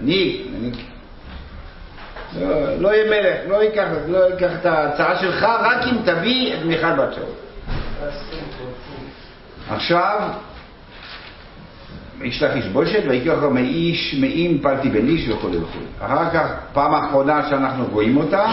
אני, 0.00 0.42
אני 0.58 0.70
לא, 2.40 2.76
לא 2.78 2.94
יהיה 2.94 3.10
מלך, 3.10 3.36
לא 3.48 3.62
ייקח, 3.62 3.86
לא 4.08 4.18
ייקח 4.18 4.50
את 4.60 4.66
ההצעה 4.66 5.18
שלך, 5.18 5.42
רק 5.42 5.84
אם 5.84 5.96
תביא 6.04 6.54
את 6.54 6.64
מיכל 6.64 6.92
בת 6.92 7.14
שאול. 7.14 7.30
עכשיו, 9.70 10.20
ישלח 12.22 12.56
איש 12.56 12.66
בושת 12.66 13.02
ויקח 13.08 13.38
מאיש 13.50 14.14
מאם 14.20 14.58
פלתי 14.62 14.88
בן 14.88 15.08
איש 15.08 15.28
וכו' 15.28 15.50
וכו'. 15.52 16.04
אחר 16.06 16.30
כך, 16.30 16.46
פעם 16.72 16.94
אחרונה 16.94 17.50
שאנחנו 17.50 17.86
רואים 17.92 18.16
אותה, 18.16 18.46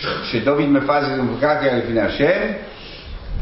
שכשדוד 0.00 0.60
מפזר 0.60 1.20
ומקרקע 1.20 1.76
לפני 1.76 2.00
השם, 2.00 2.52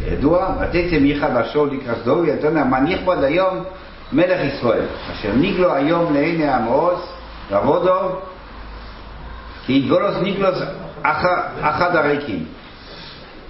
ידוע, 0.06 0.54
ותצא 0.60 0.98
מיכה 1.00 1.28
בשול 1.28 1.70
לקראת 1.72 2.04
דוד, 2.04 2.28
אתה 2.28 2.46
יודע, 2.46 2.64
מניח 2.64 3.00
בו 3.04 3.12
עד 3.12 3.24
היום? 3.24 3.64
מלך 4.12 4.40
ישראל, 4.54 4.84
אשר 5.12 5.32
ניגלו 5.34 5.74
היום 5.74 6.14
לעיני 6.14 6.48
עמוס, 6.48 7.00
לעבודו, 7.50 8.20
כי 9.66 9.72
יגולוס 9.72 10.16
ניגלוס 10.22 10.58
אחד 11.60 11.96
הריקים. 11.96 12.44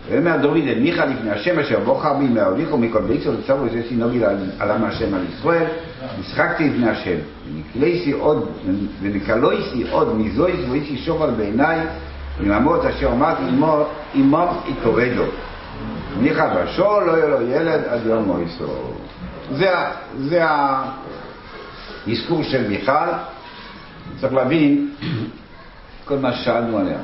ואומר 0.08 0.36
דוד 0.36 0.62
אל 0.68 0.78
מיכה 0.78 1.04
לפני 1.04 1.30
השם 1.30 1.58
אשר 1.58 1.80
בוחר 1.80 2.14
בי 2.14 2.24
מהוליכו 2.24 2.78
מכל 2.78 3.00
ביצו 3.00 3.32
וצבו 3.32 3.62
וזה 3.64 3.82
סינוגי 3.88 4.24
על 4.58 4.70
עם 4.70 4.84
השם 4.84 5.14
על 5.14 5.20
ישראל 5.32 5.66
משחקתי 6.20 6.68
לפני 6.68 6.90
השם 6.90 7.16
ונקלויסי 9.02 9.82
עוד 9.90 10.16
מזויס 10.16 10.60
ואיסי 10.70 10.98
שובל 10.98 11.30
בעיניי 11.30 11.78
וממות 12.40 12.84
אשר 12.84 13.12
אמרתי 13.12 13.42
עמם 14.14 14.46
יתורדו 14.66 15.24
מיכה 16.20 16.48
בשול 16.48 17.04
לא 17.04 17.12
יהיה 17.12 17.26
לו 17.28 17.42
ילד 17.42 17.84
עד 17.84 18.06
יום 18.06 18.24
מויסו. 18.24 18.94
זה, 20.18 20.44
האזכור 22.06 22.42
של 22.42 22.68
מיכל. 22.68 23.08
צריך 24.20 24.32
להבין 24.32 24.94
כל 26.04 26.18
מה 26.18 26.32
ששאלנו 26.32 26.78
עליה 26.78 26.98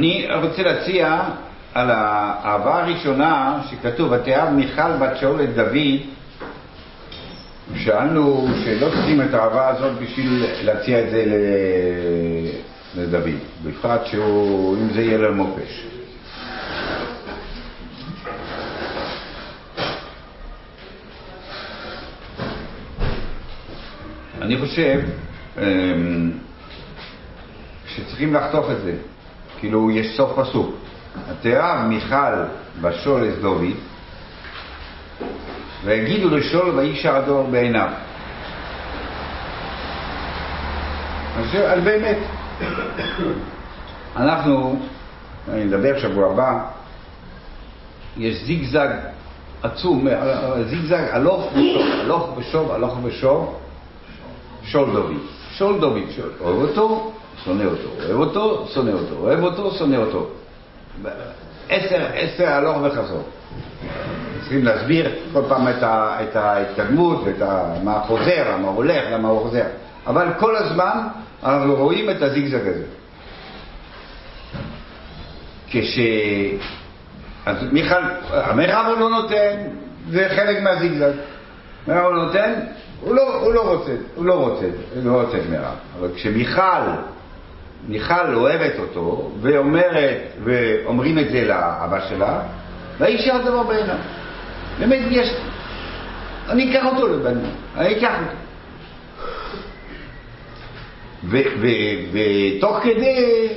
אני 0.00 0.26
רוצה 0.42 0.62
להציע 0.62 1.20
על 1.74 1.90
האהבה 1.90 2.82
הראשונה 2.82 3.62
שכתוב, 3.70 4.12
ותאהב 4.12 4.54
מיכל 4.54 4.96
בת 5.00 5.16
שאול 5.16 5.42
את 5.42 5.54
דוד 5.54 6.00
שאלנו 7.74 8.48
שלא 8.64 8.90
צריכים 8.90 9.22
את 9.22 9.34
האהבה 9.34 9.68
הזאת 9.68 9.98
בשביל 9.98 10.46
להציע 10.62 11.00
את 11.00 11.10
זה 11.10 11.24
לדוד, 12.94 13.38
בפרט 13.64 14.06
שהוא, 14.06 14.76
אם 14.76 14.88
זה 14.94 15.02
יהיה 15.02 15.18
לו 15.18 15.34
מוקש. 15.34 15.86
אני 24.40 24.58
חושב 24.58 25.00
אמ, 25.58 26.30
שצריכים 27.86 28.34
לחתוך 28.34 28.70
את 28.70 28.80
זה, 28.84 28.94
כאילו 29.60 29.90
יש 29.90 30.16
סוף 30.16 30.38
פסוק. 30.40 30.74
ותאהב 31.28 31.86
מיכל 31.86 32.34
בשול 32.80 33.24
דוד 33.40 33.74
ויגידו 35.84 36.36
לשאול 36.36 36.78
וישר 36.78 37.16
הדור 37.16 37.50
בעיניו. 37.50 37.88
אז 41.54 41.84
באמת, 41.84 42.16
אנחנו, 44.16 44.80
אני 45.48 45.64
אדבר 45.64 45.98
שבוע 45.98 46.32
הבא, 46.32 46.64
יש 48.16 48.44
זיגזג 48.44 48.88
עצום, 49.62 50.06
זיגזג 50.68 51.04
הלוך 51.10 51.52
ושוב, 51.52 51.86
הלוך 52.00 52.38
ושוב, 52.38 52.70
הלוך 52.70 52.98
ושוב, 53.02 53.58
שול 54.64 54.92
דוד. 54.92 55.16
שול 55.52 55.80
שול. 56.16 56.30
אוהב 56.40 56.56
אותו, 56.56 57.12
שונא 57.44 57.64
אותו. 57.64 57.88
אוהב 58.06 58.18
אותו, 58.18 58.66
שונא 58.74 58.90
אותו. 58.90 59.14
אוהב 59.14 59.42
אותו, 59.42 59.70
שונא 59.70 59.96
אותו. 59.96 60.26
עשר, 61.68 62.06
עשר 62.14 62.48
הלוך 62.48 62.78
וחזור. 62.82 63.22
צריכים 64.40 64.64
להסביר 64.64 65.10
כל 65.32 65.42
פעם 65.48 65.68
את, 65.68 66.36
ההתקדמות 66.36 67.22
ואת 67.24 67.48
מה 67.84 68.00
חוזר, 68.06 68.56
מה 68.56 68.68
הולך, 68.68 69.04
למה 69.12 69.28
הוא 69.28 69.40
חוזר. 69.40 69.64
אבל 70.06 70.26
כל 70.38 70.56
הזמן 70.56 70.98
אנחנו 71.42 71.74
רואים 71.74 72.10
את 72.10 72.22
הזיגזג 72.22 72.68
הזה. 72.68 72.84
כש... 75.70 75.98
אז 77.46 77.56
מיכל, 77.72 78.02
המרב 78.30 78.86
הוא 78.86 78.98
לא 78.98 79.10
נותן, 79.10 79.56
זה 80.10 80.28
חלק 80.36 80.62
מהזיגזג. 80.62 81.12
מרב 81.88 82.04
הוא 82.04 82.24
נותן, 82.24 82.52
הוא 83.00 83.14
לא, 83.14 83.34
הוא 83.34 83.54
לא 83.54 83.74
רוצה, 83.74 83.92
הוא 84.14 84.24
לא 84.24 84.34
רוצה, 84.34 84.66
הוא 84.94 85.04
לא 85.04 85.22
רוצה 85.22 85.38
את 85.38 85.50
מרב. 85.50 85.74
אבל 85.98 86.08
כשמיכל, 86.14 86.82
מיכל 87.88 88.34
אוהבת 88.34 88.78
אותו, 88.78 89.30
ואומרת, 89.40 90.20
ואומרים 90.44 91.18
את 91.18 91.30
זה 91.30 91.44
לאבא 91.44 92.08
שלה, 92.08 92.42
והאיש 92.98 93.28
הדבר 93.28 93.62
בעיניו. 93.62 93.96
באמת 94.78 94.98
יש... 95.10 95.28
אני 96.48 96.70
אקח 96.70 96.84
אותו 96.86 97.08
לבנים, 97.08 97.54
אני 97.76 97.98
אקח 97.98 98.14
אותו. 98.20 98.36
ותוך 102.12 102.78
כדי 102.82 103.48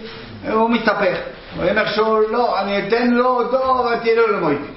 הוא 0.52 0.70
מתהפך. 0.70 1.18
הוא 1.56 1.70
אומר 1.70 1.96
שאול, 1.96 2.26
לא, 2.32 2.62
אני 2.62 2.88
אתן 2.88 3.12
לו 3.12 3.28
אותו, 3.28 3.80
אבל 3.80 4.00
תהיה 4.00 4.16
לו 4.16 4.28
למויטיש. 4.28 4.68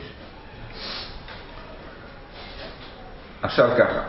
עכשיו 3.43 3.71
ככה. 3.79 4.03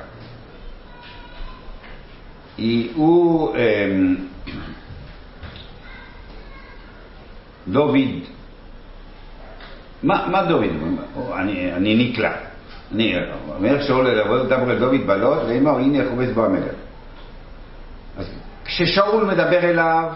הוא, 2.96 3.56
דוד 7.70 7.98
מה, 10.04 10.28
מה 10.28 10.44
דוד? 10.44 10.70
אני, 11.36 11.74
אני 11.74 11.96
נקלע. 11.96 12.32
אני 12.92 13.16
אומר 13.56 13.84
שאול 13.84 14.10
לעבוד 14.10 14.46
דבר 14.46 14.72
אל 14.72 14.80
דוד 14.80 15.08
בלוט, 15.08 15.40
ואמר 15.48 15.78
הנה 15.78 15.98
יחובץ 15.98 16.30
בו 16.34 16.46
המלך. 16.46 16.74
אז 18.18 18.26
כששאול 18.66 19.26
מדבר 19.26 19.60
אליו, 19.60 20.10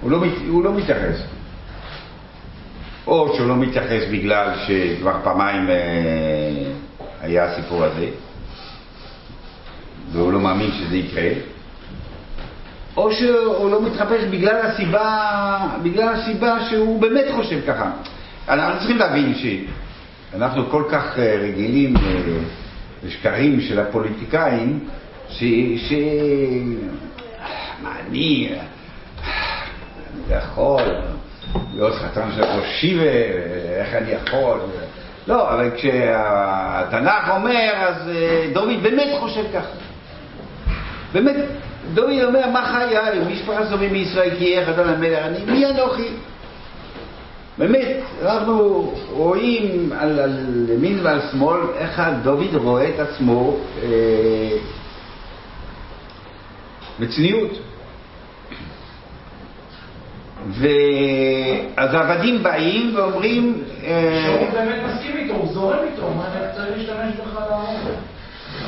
הוא 0.00 0.10
לא, 0.10 0.24
הוא 0.48 0.64
לא 0.64 0.74
מתייחס. 0.74 1.22
או 3.06 3.36
שהוא 3.36 3.48
לא 3.48 3.56
מתייחס 3.56 4.02
בגלל 4.12 4.54
שכבר 4.66 5.20
פעמיים 5.24 5.70
אה, 5.70 5.74
היה 7.20 7.44
הסיפור 7.44 7.84
הזה, 7.84 8.08
והוא 10.12 10.32
לא 10.32 10.40
מאמין 10.40 10.70
שזה 10.72 10.96
יקרה, 10.96 11.28
או 12.96 13.12
שהוא 13.12 13.70
לא 13.70 13.82
מתחפש 13.82 14.24
בגלל 14.24 14.56
הסיבה, 14.56 15.58
בגלל 15.82 16.08
הסיבה 16.08 16.56
שהוא 16.70 17.00
באמת 17.00 17.24
חושב 17.34 17.60
ככה. 17.66 17.90
אנחנו 18.48 18.78
צריכים 18.78 18.96
להבין 18.96 19.34
שאנחנו 19.34 20.70
כל 20.70 20.82
כך 20.90 21.18
אה, 21.18 21.36
רגילים 21.42 21.96
אה, 21.96 22.02
לשקרים 23.04 23.60
של 23.60 23.80
הפוליטיקאים, 23.80 24.88
ש... 25.28 25.44
ש... 25.76 25.92
מה 27.82 27.90
אני, 28.00 28.52
אני 30.14 30.36
יכול 30.38 30.82
להיות 31.74 31.94
חתן 31.94 32.28
של 32.36 32.44
ראש 32.44 32.80
שיבה, 32.80 33.10
איך 33.76 33.94
אני 33.94 34.10
יכול? 34.10 34.58
לא, 35.26 35.54
אבל 35.54 35.70
כשהתנ"ך 35.76 37.30
אומר, 37.30 37.72
אז 37.76 38.08
אה, 38.08 38.46
דוד 38.52 38.82
באמת 38.82 39.08
חושב 39.20 39.44
ככה. 39.54 39.68
באמת, 41.12 41.36
דוד 41.94 42.22
אומר, 42.24 42.50
מה 42.50 42.64
חיי, 42.66 43.20
משפחה 43.32 43.66
סובים 43.70 43.92
מישראל 43.92 44.30
כי 44.38 44.44
יהיה 44.44 44.66
חתן 44.66 44.88
המלך, 44.88 45.18
אני, 45.18 45.38
מי 45.52 45.66
אנוכי? 45.66 46.08
באמת, 47.58 47.96
אנחנו 48.22 48.92
רואים 49.10 49.92
על, 49.98 50.18
על 50.18 50.66
ימין 50.74 50.98
ועל 51.02 51.20
שמאל 51.30 51.60
איך 51.76 52.02
דוד 52.22 52.54
רואה 52.54 52.88
את 52.88 53.00
עצמו 53.00 53.56
אה, 53.82 54.58
בצניעות. 57.00 57.50
ואז 60.50 61.94
העבדים 61.94 62.42
באים 62.42 62.92
ואומרים... 62.96 63.62
אה, 63.84 64.24
שהוא 64.26 64.50
באמת 64.52 64.82
מסכים 64.84 65.16
איתו, 65.16 65.34
הוא 65.34 65.52
זורם 65.52 65.78
איתו, 65.92 66.10
מה 66.16 66.24
אתה 66.28 66.52
צריך 66.56 66.78
להשתמש 66.78 67.14
בך 67.14 67.40
להרוג? 67.50 67.80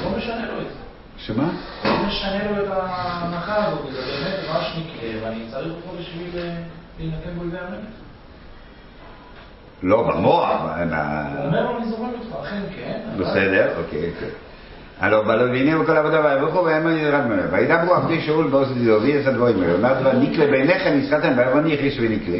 לא 0.04 0.18
משנה 0.18 0.46
לו 0.46 0.60
את 0.60 0.66
זה. 0.66 0.78
שמה? 1.26 1.50
משנה 2.08 2.50
לו 2.50 2.64
את 2.64 2.68
ההנחה 2.70 3.66
הזאת, 3.66 3.92
זה 3.92 4.00
באמת 4.00 4.34
רעש 4.48 4.76
נקלה, 4.78 5.10
ואני 5.22 5.44
צריך 5.50 5.72
אותו 5.72 5.98
בשביל 5.98 6.42
אה, 6.42 6.54
להינתן 6.98 7.30
באויבי 7.38 7.58
המלך. 7.58 7.80
לא, 9.82 10.02
במוח. 10.02 10.50
הוא 10.60 11.44
אומר 11.44 11.62
לו, 11.62 11.78
אני 11.78 11.88
זורם 11.88 12.10
איתך, 12.20 12.36
אכן 12.42 12.62
כן. 12.76 13.00
בסדר, 13.18 13.68
אוקיי, 13.78 14.10
אוקיי. 14.14 14.30
הלא 15.00 15.22
בלא 15.22 15.42
והנה 15.42 15.78
בכל 15.78 15.96
עבודה 15.96 16.24
ויבוכו 16.24 16.64
ויאמר 16.64 16.90
ירד 16.90 17.26
ממנו. 17.26 17.50
וידברו 17.50 17.94
עבדי 17.94 18.20
שאול 18.20 18.48
בעוז 18.50 18.68
דובי 18.86 19.20
את 19.20 19.26
הדברים 19.26 19.62
האלה. 19.62 19.74
אומר 19.74 20.00
דבר 20.00 20.12
נקלה 20.12 20.46
בעיניכם 20.46 20.90
נסחתם 20.94 21.32
ויבוא 21.36 21.60
יכריש 21.68 21.98
ונקלה. 22.00 22.38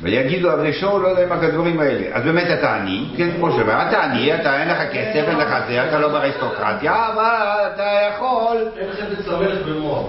ויגידו 0.00 0.48
שאול 0.80 1.02
לא 1.02 1.08
יודע 1.08 1.26
מה 1.26 1.40
כדברים 1.40 1.80
האלה. 1.80 2.06
אז 2.12 2.24
באמת 2.24 2.46
אתה 2.58 2.76
עני, 2.76 3.04
כן, 3.16 3.28
כמו 3.36 3.50
שאומר, 3.50 3.88
אתה 3.88 4.04
עני, 4.04 4.34
אתה 4.34 4.60
אין 4.60 4.68
לך 4.68 4.78
כסף, 4.92 5.28
אין 5.28 5.38
לך 5.38 5.54
זה, 5.68 5.88
אתה 5.88 5.98
לא 5.98 6.08
באריסטוקרטיה, 6.08 7.08
אבל 7.12 7.72
אתה 7.74 7.98
יכול 8.14 8.56
אין 8.76 8.88
לכם 8.88 9.04
תצמרת 9.14 9.66
במוח. 9.66 10.04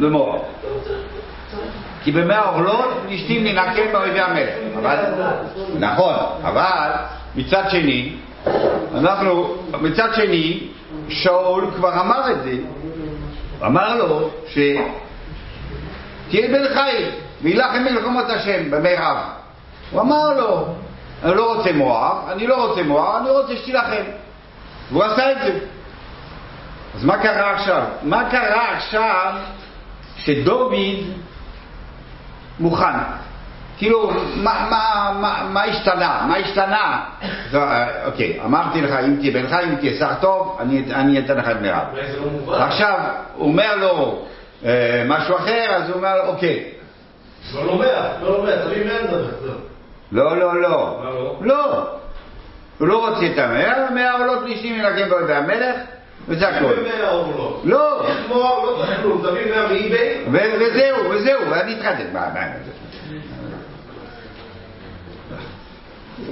למור. 0.00 0.44
כי 2.04 2.12
במאה 2.12 2.40
עורלות 2.48 3.02
פלישתים 3.06 3.44
ננקם 3.44 3.92
באויבי 3.92 4.20
המלך. 4.20 4.54
אבל, 4.78 4.96
נכון, 5.78 6.14
אבל 6.42 6.90
מצד 7.36 7.62
שני, 7.70 8.12
אנחנו, 8.94 9.54
מצד 9.80 10.08
שני, 10.14 10.60
שאול 11.08 11.70
כבר 11.76 12.00
אמר 12.00 12.30
את 12.30 12.42
זה. 12.42 12.52
אמר 13.66 13.96
לו 13.96 14.30
שתהיה 14.48 14.82
בן 16.48 16.68
חיל 16.74 17.10
וילחם 17.42 17.84
מלחמות 17.84 18.30
השם 18.30 18.70
במירב. 18.70 19.16
הוא 19.90 20.00
אמר 20.00 20.34
לו, 20.34 20.74
אני 21.22 21.34
לא 21.34 21.54
רוצה 21.54 21.72
מואב, 21.72 22.16
אני 22.32 22.46
לא 22.46 22.66
רוצה 22.66 22.82
מואב, 22.82 23.16
אני 23.20 23.30
רוצה 23.30 23.56
שתילחם. 23.56 24.02
והוא 24.92 25.04
עשה 25.04 25.32
את 25.32 25.36
זה. 25.42 25.58
אז 26.94 27.04
מה 27.04 27.18
קרה 27.18 27.50
עכשיו? 27.50 27.82
מה 28.02 28.30
קרה 28.30 28.76
עכשיו 28.76 29.34
שדוד 30.16 30.72
מוכן? 32.60 32.98
כאילו, 33.78 34.10
מה, 34.36 34.66
מה, 34.70 35.12
מה, 35.20 35.48
מה 35.50 35.64
השתנה? 35.64 36.24
מה 36.28 36.36
השתנה? 36.36 37.04
זו, 37.50 37.58
אה, 37.58 38.06
אוקיי, 38.06 38.40
אמרתי 38.44 38.82
לך, 38.82 38.90
אם 39.04 39.16
תהיה 39.16 39.48
חיים, 39.48 39.68
אם 39.68 39.76
תהיה 39.76 39.98
שר 39.98 40.14
טוב, 40.20 40.58
אני, 40.60 40.84
אני 40.94 41.18
אתן 41.18 41.36
לך 41.36 41.48
את 41.48 41.60
מירב. 41.60 41.86
לא 41.94 42.30
מובן. 42.30 42.62
עכשיו, 42.62 42.98
הוא 43.34 43.48
אומר 43.48 43.76
לו 43.76 44.24
אה, 44.64 45.02
משהו 45.06 45.36
אחר, 45.36 45.74
אז 45.74 45.88
הוא 45.88 45.96
אומר, 45.96 46.26
אוקיי. 46.26 46.64
לא 47.54 47.64
לומע, 47.66 48.08
לא 48.22 48.38
לומע, 48.38 48.56
תביא 48.64 48.84
מאה 48.84 49.02
לדבר. 49.02 49.30
זהו. 49.42 49.52
לא, 50.12 50.36
לא, 50.36 50.60
לא. 50.60 50.68
לא? 50.70 51.38
לא. 51.40 51.86
הוא 52.78 52.88
לא 52.88 53.08
רוצה 53.08 53.26
את 53.26 53.38
המאה, 53.38 53.90
מאה 53.90 54.12
עולות 54.18 54.38
פלישתים 54.44 54.74
ינקם 54.74 55.08
באויבי 55.08 55.34
המלך, 55.34 55.76
וזה 56.28 56.48
הכל. 56.48 56.72
לא. 57.64 58.02
לא 58.02 58.02
וזהו, 60.60 61.10
וזהו, 61.10 61.40
ואני 61.50 61.72
התחתן. 61.72 62.06
מה, 62.12 62.28
מה, 62.34 62.40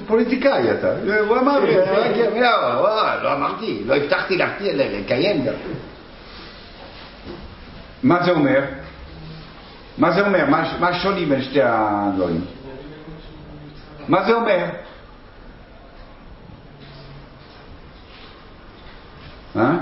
פוליטיקאי 0.06 0.70
אתה, 0.70 0.92
הוא 1.28 1.38
אמר 1.38 1.58
לי, 1.58 1.76
רק- 1.80 2.16
לא, 2.34 2.74
לא, 2.74 3.22
לא 3.22 3.32
אמרתי, 3.32 3.82
לא 3.86 3.94
הבטחתי 3.96 4.38
לקיים 4.70 5.44
גם. 5.44 5.52
מה 8.02 8.22
זה 8.24 8.30
אומר? 8.30 8.60
מה 10.00 10.10
זה 10.12 10.26
אומר? 10.26 10.46
מה 10.46 10.76
מה 10.80 10.88
השוני 10.88 11.26
בין 11.26 11.42
שתי 11.42 11.60
הדברים? 11.62 12.44
מה 14.08 14.24
זה 14.24 14.34
אומר? 14.34 14.64
אה? 19.56 19.72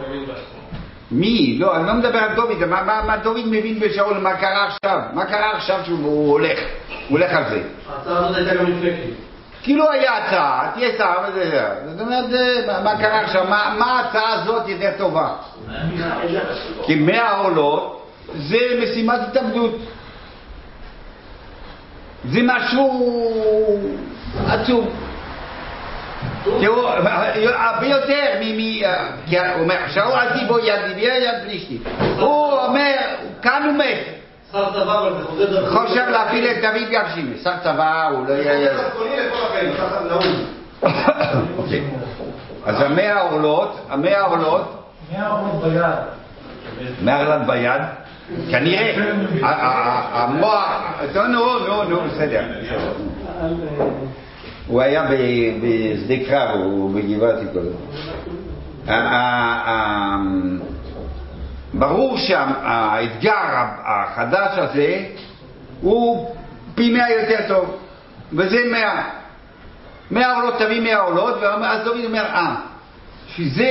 האמין 0.00 0.26
בעצמו. 0.26 0.60
מי? 1.10 1.56
לא, 1.58 1.76
אני 1.76 1.86
לא 1.86 1.94
מדבר 1.94 2.18
על 2.18 2.34
דוד, 2.34 2.64
מה, 2.64 2.82
מה, 2.82 3.02
מה 3.06 3.16
דוד 3.16 3.46
מבין 3.46 3.80
בשאול, 3.80 4.18
מה 4.18 4.36
קרה 4.36 4.66
עכשיו? 4.66 5.00
מה 5.14 5.24
קרה 5.24 5.56
עכשיו 5.56 5.80
שהוא 5.84 6.30
הולך? 6.30 6.58
הוא 6.58 7.18
הולך 7.18 7.32
על 7.32 7.44
זה. 7.48 7.62
ההצעה 7.88 8.18
הזאת 8.18 8.36
הייתה 8.36 8.54
גם 8.54 8.66
לפני 8.66 8.90
כאילו. 8.96 9.31
כאילו 9.62 9.90
היה 9.90 10.16
הצעה, 10.16 10.70
תהיה 10.74 10.88
שר 10.98 11.18
וזה 11.28 11.50
זה. 11.50 11.90
זאת 11.90 12.00
אומרת, 12.00 12.24
מה, 12.84 12.98
קרה 12.98 13.20
עכשיו? 13.20 13.44
מה, 13.48 13.84
ההצעה 13.84 14.32
הזאת 14.32 14.68
יותר 14.68 14.90
טובה? 14.98 15.28
כי 16.86 16.94
מאה 16.94 17.36
עולות 17.36 18.06
זה 18.34 18.58
משימת 18.82 19.20
התאבדות. 19.28 19.78
זה 22.24 22.40
משהו 22.42 23.82
עצוב. 24.48 24.88
תראו, 26.60 26.88
הרבה 26.88 27.86
יותר 27.86 28.30
מ... 28.40 28.56
מ- 28.56 28.82
כי 29.26 29.38
הוא 29.38 29.46
אומר, 29.60 29.76
שאול 29.88 30.12
אל 30.12 30.38
תיבו 30.38 30.58
יד 30.58 30.98
יד 30.98 31.34
פלישתי. 31.44 31.78
הוא 32.18 32.52
אומר, 32.52 32.96
כאן 33.42 33.62
הוא 33.66 33.72
מת. 33.72 34.21
שר 34.52 34.72
צבא, 34.72 34.98
אבל 34.98 35.12
זה 35.18 35.24
חוזר 35.24 35.50
דרכו. 35.50 35.78
חושב 35.78 36.08
להפיל 36.08 36.46
את 36.46 36.56
דוד 36.62 36.90
גרשימי. 36.90 37.36
שר 37.42 37.58
צבא, 37.62 38.08
הוא 38.08 38.26
לא 38.26 38.32
יהיה... 38.32 38.70
אוקיי. 41.58 41.84
אז 42.66 42.80
המאה 42.80 43.20
עולות, 43.20 43.76
המאה 43.90 44.20
עולות, 44.20 44.92
מאה 45.12 45.28
עולות 45.28 45.62
ביד. 45.62 45.82
מאה 47.02 47.18
עולות 47.26 47.46
ביד, 47.46 47.82
כנראה, 48.50 48.94
המוח, 50.12 50.70
לא, 51.14 51.26
נו, 51.26 51.58
נו, 51.58 51.84
נו, 51.84 52.00
בסדר. 52.00 52.42
הוא 54.66 54.80
היה 54.82 55.04
בשדה 55.62 56.14
קרב, 56.26 56.50
הוא 56.60 56.94
בגבעתי 56.94 57.44
קודם. 57.52 57.66
ה- 58.88 58.92
ה- 58.94 59.70
ה- 59.70 60.16
ברור 61.74 62.18
שהאתגר 62.18 63.64
החדש 63.84 64.58
הזה 64.58 65.04
הוא 65.80 66.36
פי 66.74 66.92
מאה 66.92 67.10
יותר 67.10 67.48
טוב, 67.48 67.76
וזה 68.32 68.58
מאה. 68.70 69.10
מאה 70.10 70.36
עולות 70.36 70.54
תביא 70.58 70.80
מאה 70.80 71.00
עולות, 71.00 71.34
ואז 71.40 71.84
דוד 71.84 72.04
אומר, 72.04 72.24
אה, 72.24 72.54
שזה, 73.28 73.70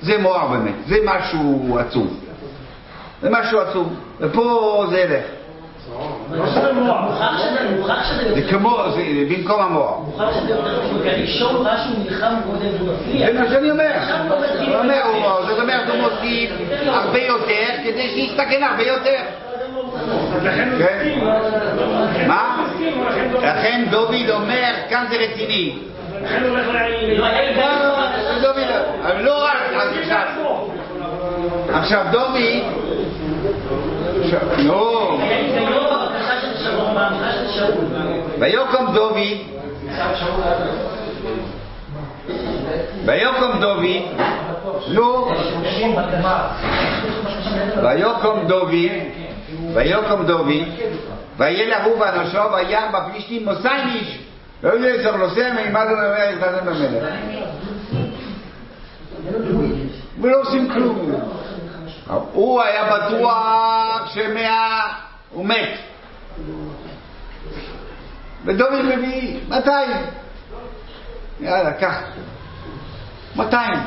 זה 0.00 0.18
מואר 0.18 0.48
באמת, 0.48 0.74
זה 0.86 0.96
משהו 1.04 1.78
עצוב. 1.78 2.20
זה 3.22 3.30
משהו 3.30 3.60
עצוב, 3.60 3.94
ופה 4.20 4.86
זה 4.90 5.00
ילך. 5.00 5.35
זה 8.34 8.42
כמו, 8.50 8.82
זה 8.94 9.02
במקום 9.30 9.62
המואר. 9.62 9.98
מוכרח 9.98 10.34
שזה 10.34 10.50
יותר 10.50 10.82
טוב, 10.82 11.02
כי 11.02 11.10
הראשון 11.10 11.66
ראה 11.66 11.78
שהוא 11.78 12.04
נלחם 12.04 12.34
קודם 12.46 12.68
והוא 12.78 12.94
מצליח. 12.94 13.30
זה 13.32 13.40
מה 13.40 13.48
שאני 13.48 13.70
אומר. 13.70 15.02
הוא 15.04 15.46
זאת 15.48 15.58
אומרת, 15.60 15.88
הוא 15.88 15.96
מוסיף 16.00 16.50
הרבה 16.86 17.18
יותר 17.18 17.66
כדי 17.84 18.08
שיסתכן 18.08 18.62
הרבה 18.62 18.82
יותר. 18.82 19.20
כן? 20.78 21.18
מה? 22.26 22.66
לכן 23.42 23.84
דוד 23.90 24.30
אומר, 24.30 24.72
כאן 24.88 25.04
זה 25.10 25.16
רציני. 25.16 25.78
לא 28.42 28.50
לא, 29.04 29.20
לא 29.20 29.44
רק, 29.44 29.56
עכשיו, 30.02 30.26
עכשיו 31.72 32.04
דוד, 32.12 32.36
עכשיו, 34.22 34.40
ויקום 38.38 38.94
דוד, 38.94 39.16
ויקום 43.04 43.60
דוד, 43.60 43.84
נו, 44.88 45.28
ויקום 47.82 48.46
דוד, 48.46 48.74
ויקום 49.74 50.26
דוד, 50.26 50.48
וילך 51.36 51.84
הוא 51.84 52.00
ואנשו, 52.00 52.52
וירא 52.52 52.80
בפלישתים 52.92 53.44
מוסיים 53.44 53.88
איש, 53.88 54.18
לא 54.62 54.70
יודע 54.70 55.02
צריך 55.02 55.16
נוסע 55.16 55.52
מימד 55.52 55.86
וממר 55.88 56.30
יתחתן 56.32 56.66
במלך. 56.66 57.04
ולא 60.20 60.40
עושים 60.40 60.72
כלום. 60.72 61.12
הוא 62.32 62.62
היה 62.62 62.84
בטוח 62.84 64.14
שמאה 64.14 64.92
הוא 65.30 65.46
מת. 65.46 65.78
ודוד 68.46 68.84
מביא 68.84 69.38
200. 69.48 69.90
יאללה, 71.40 71.72
קח. 71.72 72.00
200. 73.36 73.78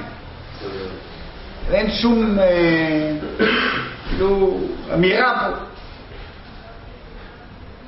אין 1.72 1.92
שום, 1.92 2.40
אה, 2.40 3.12
כאילו, 4.10 4.60
אמירה 4.94 5.40
פה. 5.40 5.58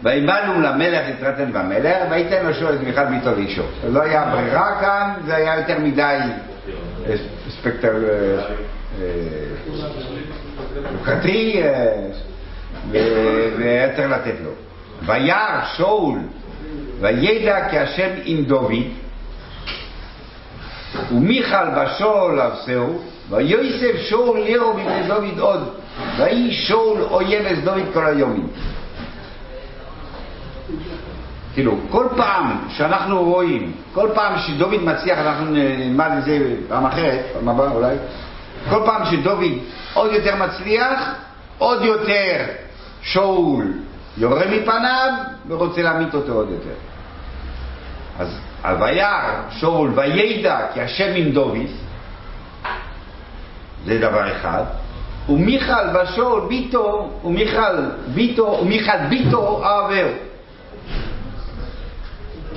ויבנו 0.04 0.62
למלך 0.62 1.10
יתרתן 1.10 1.54
במלך, 1.54 1.98
וייתן 2.10 2.46
לו 2.46 2.54
שאול 2.54 2.76
את 2.76 2.82
מיכל 2.82 3.06
ביתו 3.06 3.32
לאישו. 3.32 3.64
לא 3.90 4.02
היה 4.02 4.26
ברירה 4.32 4.82
כאן, 4.82 5.14
זה 5.26 5.36
היה 5.36 5.60
יותר 5.60 5.80
מדי 5.80 6.18
ספקטר 7.50 7.94
אה, 8.10 8.44
אה, 9.02 9.08
חוקתי, 10.98 11.64
והיה 12.92 13.96
צריך 13.96 14.10
לתת 14.12 14.36
לו. 14.44 14.52
וירא 15.06 15.62
שאול, 15.74 16.20
וידע 17.02 17.70
כי 17.70 17.80
השם 17.80 18.10
עם 18.24 18.44
דוד, 18.44 18.74
ומיכל 21.12 21.70
בשאול 21.78 22.42
אבסהו, 22.42 23.02
ויוסף 23.30 23.96
שאול 24.10 24.40
לירו 24.40 24.74
מפני 24.74 25.08
דוד 25.08 25.40
עוד, 25.40 25.70
ויהי 26.18 26.54
שאול 26.54 27.02
אויב 27.02 27.46
את 27.46 27.64
דוד 27.64 27.84
כל 27.94 28.06
היומים. 28.06 28.48
כאילו, 31.54 31.78
כל 31.90 32.08
פעם 32.18 32.58
שאנחנו 32.70 33.24
רואים, 33.24 33.72
כל 33.94 34.10
פעם 34.14 34.40
שדוד 34.40 34.84
מצליח, 34.84 35.20
אנחנו 35.20 35.46
נלמד 35.46 36.10
את 36.18 36.24
זה 36.24 36.56
פעם 36.68 36.86
אחרת, 36.86 37.26
פעם 37.34 37.50
הבאה 37.50 37.72
אולי, 37.72 37.96
כל 38.70 38.82
פעם 38.86 39.06
שדוד 39.06 39.44
עוד 39.94 40.12
יותר 40.14 40.36
מצליח, 40.36 41.16
עוד 41.58 41.84
יותר 41.84 42.46
שאול 43.02 43.74
יורה 44.18 44.46
מפניו 44.48 45.10
ורוצה 45.48 45.82
להמית 45.82 46.14
אותו 46.14 46.34
עוד 46.34 46.50
יותר. 46.50 46.91
אז 48.22 48.40
הוויה 48.64 49.42
שאול 49.50 49.92
וידע 49.96 50.60
כי 50.74 50.82
השם 50.82 51.12
עם 51.16 51.32
דוד, 51.32 51.68
זה 53.86 54.00
דבר 54.00 54.32
אחד, 54.32 54.64
ומיכל 55.30 55.88
בשאול 55.94 56.48
ביתו, 56.48 57.10
ומיכל 57.24 57.76
ביתו, 58.14 58.60
ומיכל 58.62 58.98
ביתו 59.10 59.64
אהבהו. 59.64 60.10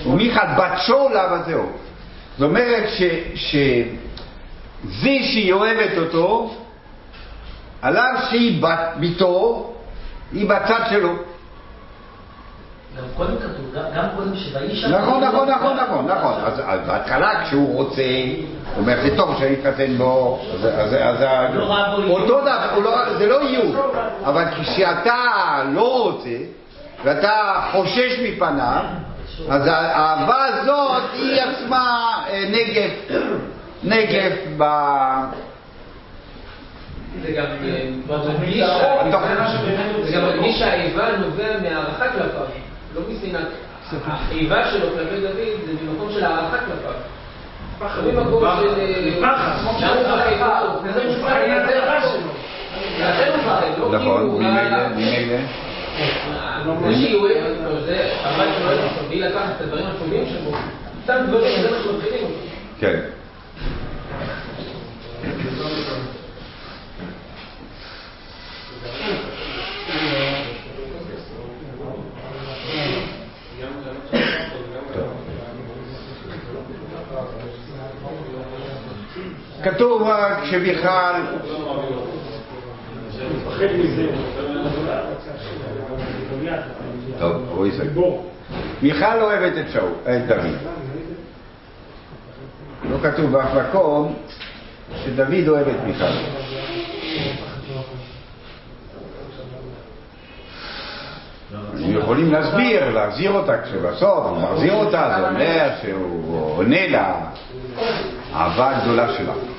ומיכל 0.07 0.47
בת 0.59 0.73
שאול 0.87 1.17
אהבתהו. 1.17 1.73
זאת 2.39 2.49
אומרת 2.49 2.89
ש, 2.89 3.03
שזה 3.35 5.17
שהיא 5.23 5.53
אוהבת 5.53 5.99
אותו, 5.99 6.55
עליו 7.83 8.15
שהיא 8.31 8.63
בת 8.63 8.81
ביתו, 8.97 9.73
היא 10.33 10.49
בצד 10.49 10.81
שלו. 10.91 11.13
גם 12.99 13.05
קודם 13.17 13.37
כתוב, 13.39 13.75
גם- 13.95 14.07
קודם 14.17 14.37
שויהי 14.37 14.93
נכון, 14.95 15.25
נכון, 15.25 15.49
נכון, 15.49 15.77
נכון, 15.77 16.07
נכון. 16.07 16.35
אז 16.67 16.81
בהתחלה 16.87 17.45
כשהוא 17.45 17.75
רוצה, 17.77 18.03
הוא 18.03 18.81
אומר, 18.83 18.95
זה 19.03 19.17
טוב 19.17 19.37
שאני 19.39 19.55
אתחתן 19.61 19.97
בו, 19.99 20.41
אז- 20.55 20.65
אז 20.65 20.95
אז 20.95 21.21
ה- 21.23 21.49
לא. 21.55 22.11
אותו 22.11 22.41
דבר, 22.41 22.79
לא- 22.85 23.19
זה 23.19 23.27
לא 23.27 23.41
איום, 23.41 23.77
אבל 24.25 24.45
כשאתה 24.61 25.23
לא 25.73 26.03
רוצה, 26.03 26.37
ואתה 27.05 27.33
חושש 27.73 28.19
מפניו, 28.23 28.83
אז 29.51 29.67
האהבה 29.67 30.45
הזאת 30.45 31.03
היא 31.13 31.41
עצמה 31.43 31.99
אה, 32.31 32.45
נגף, 32.51 33.17
נגף 33.85 34.33
ב... 34.57 34.63
זה 37.23 37.33
גם 37.33 37.45
אה, 37.65 37.91
בתוך- 39.09 39.23
זה 40.05 40.13
גם 40.13 40.23
מדגיש 40.29 40.59
שהאיבה 40.59 41.17
נובע 41.17 41.45
מהערכה 41.63 42.09
כלפיו, 42.09 42.47
לא 42.95 43.03
משנאת. 43.09 43.47
האיבה 44.07 44.71
שלו 44.71 44.89
כלפי 44.91 45.21
דוד 45.21 45.37
זה 45.67 45.73
ממקום 45.83 46.13
של 46.13 46.25
הערכה 46.25 46.59
כלפיו. 46.59 46.93
ממקום 48.05 48.45
של... 48.61 48.69
אה, 48.81 49.21
פחד? 49.21 49.53
פחד. 53.45 53.79
לא, 53.79 53.93
לא 53.93 53.99
נכון, 53.99 54.23
הוא... 54.23 54.43
ממילא, 54.43 54.89
ממילא. 54.89 55.39
זה 56.81 56.95
שהיא 56.95 57.15
אוהבת 57.15 57.37
אותו, 57.65 57.81
זה 57.87 58.11
הבת 58.25 58.49
שלו 58.59 58.69
אוהבת 58.69 58.91
אותו, 58.91 59.09
והיא 59.09 59.25
לקחת 59.25 59.51
את 59.57 59.61
הדברים 59.61 59.87
הטובים 59.87 60.25
שבו, 60.27 60.57
סתם 61.05 61.17
דברים, 61.29 61.63
זה 61.63 61.71
מה 61.71 61.77
שמתחילים 61.85 62.25
אותו. 62.25 62.35
כן. 62.81 63.01
כתוב 79.65 80.03
רק 80.03 80.45
שמיכל, 80.45 81.15
טוב, 87.19 87.49
רועי 87.51 87.71
זה. 87.71 87.85
מיכל 88.83 89.21
אוהבת 89.21 89.53
את 89.59 89.73
שאול, 89.73 89.93
את 90.03 90.27
דוד. 90.27 90.57
לא 92.91 92.97
כתוב 93.03 93.31
באף 93.31 93.51
מקום 93.55 94.15
שדוד 95.05 95.49
אוהב 95.49 95.69
את 95.69 95.85
מיכל. 95.87 96.05
הם 101.75 101.99
יכולים 101.99 102.33
להסביר, 102.33 102.91
להחזיר 102.91 103.31
אותה 103.31 103.63
כשבסוף 103.63 104.27
הוא 104.27 104.39
מחזיר 104.39 104.75
אותה, 104.75 105.15
זה 105.19 105.29
אומר 105.29 105.69
שהוא 105.83 106.57
עונה 106.57 106.89
לאהבה 106.89 108.77
הגדולה 108.77 109.13
שלה. 109.17 109.54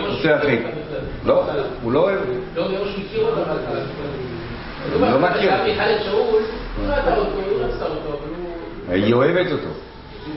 רוצה 0.00 0.28
להרחיק. 0.28 0.60
בכלל. 0.60 0.70
לא, 1.24 1.44
הוא 1.82 1.92
לא 1.92 1.98
אוהב. 1.98 2.18
לא, 2.56 2.68
ביום 2.68 2.88
שהוא 2.88 3.04
הכיר 3.06 3.24
אותו 3.24 3.36
בהתחלה. 3.36 3.80
הוא 4.94 5.06
לא 5.06 5.18
מכיר. 5.18 5.36
כשהיה 5.36 5.64
מיכל 5.64 5.82
את 5.82 6.02
שאול, 6.04 6.20
הוא 6.20 6.88
לא 6.88 6.94
אותו, 7.16 7.30
הוא 7.34 7.60
לא 7.60 7.64
רצה 7.64 7.84
אותו, 7.84 8.08
אבל 8.08 8.28
הוא... 8.88 8.94
היא 8.94 9.14
אוהבת 9.14 9.52
אותו. 9.52 9.68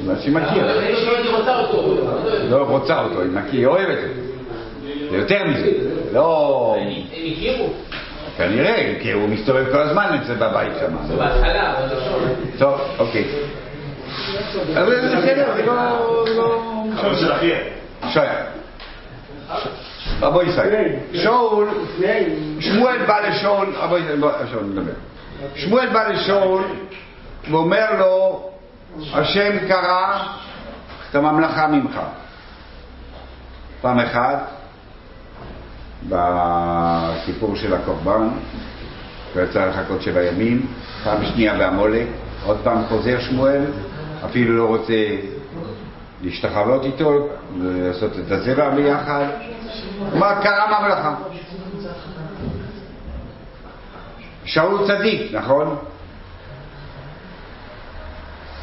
מה 0.05 0.13
שהיא 0.19 0.33
מכיר. 0.33 0.63
אבל 0.63 0.77
אני 0.77 1.29
לא 1.29 1.37
רוצה 1.37 2.99
אותו, 2.99 3.15
לא. 3.19 3.21
לא 3.21 3.21
היא 3.21 3.31
מכיר, 3.31 3.59
היא 3.59 3.65
אוהבת 3.65 3.97
אותו. 3.97 4.35
זה 5.09 5.17
יותר 5.17 5.43
מזה. 5.43 5.71
לא... 6.13 6.75
הם 6.79 6.87
הכירו, 7.11 7.69
כנראה, 8.37 8.93
כי 9.01 9.11
הוא 9.11 9.29
מסתובב 9.29 9.71
כל 9.71 9.77
הזמן 9.77 10.19
אצל 10.21 10.33
בבית 10.33 10.73
שם. 10.79 11.07
זה 11.07 11.15
בהתחלה, 11.15 11.73
אבל 11.77 11.89
זה 11.89 11.95
שוב. 12.05 12.23
טוב, 12.57 12.81
אוקיי. 12.99 13.25
אבל 14.73 15.01
זה 15.01 15.15
בסדר, 15.17 15.53
זה 15.55 15.65
לא... 15.65 15.73
לא... 16.37 16.61
אבל 16.99 17.15
של 17.15 17.33
אחיה. 17.33 17.57
שי. 18.13 18.19
רבו 20.25 20.41
ישראל. 20.41 20.91
שאול, 21.13 21.67
שמואל 22.59 23.05
בא 23.07 23.19
לשאול, 23.19 23.67
רבו 23.75 23.95
שאול 24.51 24.63
נדבר. 24.63 24.91
שמואל 25.55 25.89
בא 25.93 26.07
לשאול 26.07 26.63
ואומר 27.51 27.99
לו, 27.99 28.43
השם 29.13 29.67
קרא 29.67 30.23
את 31.09 31.15
הממלכה 31.15 31.67
ממך. 31.67 31.99
פעם 33.81 33.99
אחת, 33.99 34.51
בסיפור 36.09 37.55
של 37.55 37.73
הקורבן, 37.73 38.29
הוא 39.33 39.43
יצא 39.43 39.65
לחכות 39.65 40.01
שבע 40.01 40.23
ימים, 40.23 40.65
פעם 41.03 41.25
שנייה 41.25 41.57
בעמולק, 41.57 42.07
עוד 42.45 42.57
פעם 42.63 42.85
חוזר 42.89 43.19
שמואל, 43.19 43.61
אפילו 44.25 44.57
לא 44.57 44.65
רוצה 44.65 44.93
להשתחוות 46.21 46.83
איתו, 46.83 47.27
לעשות 47.59 48.11
את 48.19 48.31
הזבע 48.31 48.69
ביחד. 48.69 49.25
מה 50.13 50.41
קרה 50.43 50.81
ממלכה? 50.81 51.15
שאול 54.45 54.87
צדיק, 54.87 55.33
נכון? 55.33 55.77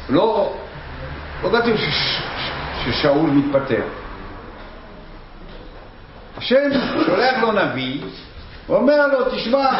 לא, 0.09 0.53
לא 1.43 1.59
כתוב 1.59 1.73
ששאול 2.85 3.29
מתפטר. 3.29 3.83
השם 6.37 6.69
שולח 7.05 7.37
לו 7.41 7.51
נביא, 7.51 8.01
ואומר 8.69 9.07
לו, 9.07 9.29
תשמע, 9.31 9.79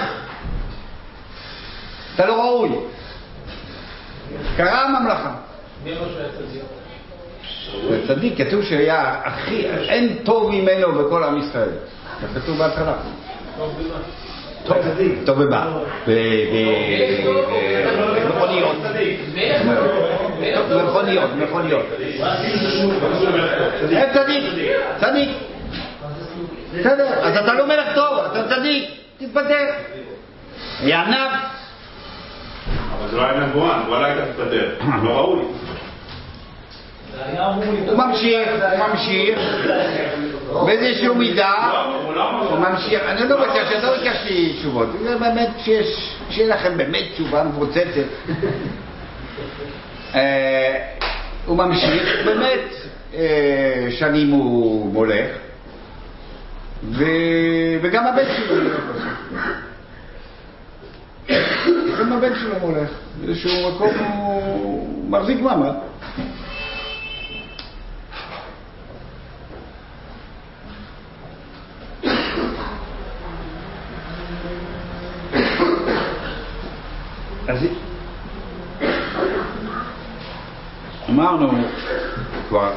אתה 2.15 2.25
לא 2.25 2.41
ראוי. 2.41 2.69
קרה 4.57 4.81
הממלכה. 4.81 5.35
מי 5.83 5.93
שהוא 5.93 6.07
היה 6.17 6.29
צדיק? 6.31 6.63
זה 7.89 8.07
צדיק, 8.07 8.33
כתוב 8.37 8.63
שהיה 8.63 9.15
הכי, 9.23 9.65
אין 9.65 10.17
טוב 10.23 10.51
ממנו 10.51 10.91
בכל 10.91 11.23
עם 11.23 11.37
ישראל. 11.37 11.69
זה 12.21 12.39
כתוב 12.39 12.57
בהתחלה. 12.57 12.93
טוב 15.25 15.43
במה? 15.43 15.77
במכוניות. 18.07 18.75
מכוניות, 20.83 21.29
מכוניות. 21.35 21.85
אין 23.91 24.13
צדיק, 24.13 24.43
צדיק. 24.99 25.29
בסדר, 26.79 27.07
אז 27.07 27.37
אתה 27.37 27.53
לא 27.53 27.67
מלך 27.67 27.95
טוב, 27.95 28.17
אתה 28.31 28.55
צדיק, 28.55 28.89
תתפטר. 29.17 29.65
היה 30.79 31.01
ענב, 31.01 31.31
אבל 32.97 33.09
זה 33.09 33.17
לא 33.17 33.21
היה 33.21 33.39
נבואה, 33.39 33.79
נבואה 33.79 33.99
לא 33.99 34.05
הייתה 34.05 34.25
תתפטר. 34.25 34.69
לא 35.03 35.09
ראוי. 35.09 35.43
הוא. 37.87 37.97
ממשיך, 37.97 38.49
הוא 38.71 38.87
ממשיך. 38.87 39.39
באיזשהו 40.65 41.15
מידה, 41.15 41.53
הוא 42.03 42.13
לא 42.13 42.57
ממשיך, 42.59 43.01
אני 43.07 43.29
לא 43.29 43.35
בטוח 43.35 43.69
שלא 43.69 43.97
ביקשתי 43.97 44.53
תשובות, 44.59 44.87
זה 45.03 45.17
באמת, 45.17 45.49
כשיש 45.57 46.47
לכם 46.47 46.77
באמת 46.77 47.03
תשובה 47.13 47.43
מפוצצת. 47.43 48.07
אה, 50.15 50.85
הוא 51.45 51.57
ממשיך, 51.57 52.25
באמת, 52.25 52.69
אה, 53.13 53.87
שנים 53.89 54.31
הוא 54.31 54.93
מולך, 54.93 55.29
וגם 57.81 58.07
הבן 58.07 58.23
שלו 58.37 58.55
מולך. 58.55 58.79
גם 61.99 62.13
הבן 62.13 62.35
שלו 62.35 62.59
מולך, 62.61 62.89
באיזשהו 63.21 63.71
מקום 63.71 63.93
הוא 63.97 65.09
מחזיק 65.09 65.41
מעמד. 65.41 65.73
אז 77.53 77.59
אמרנו, 81.09 81.51
כבר 82.49 82.73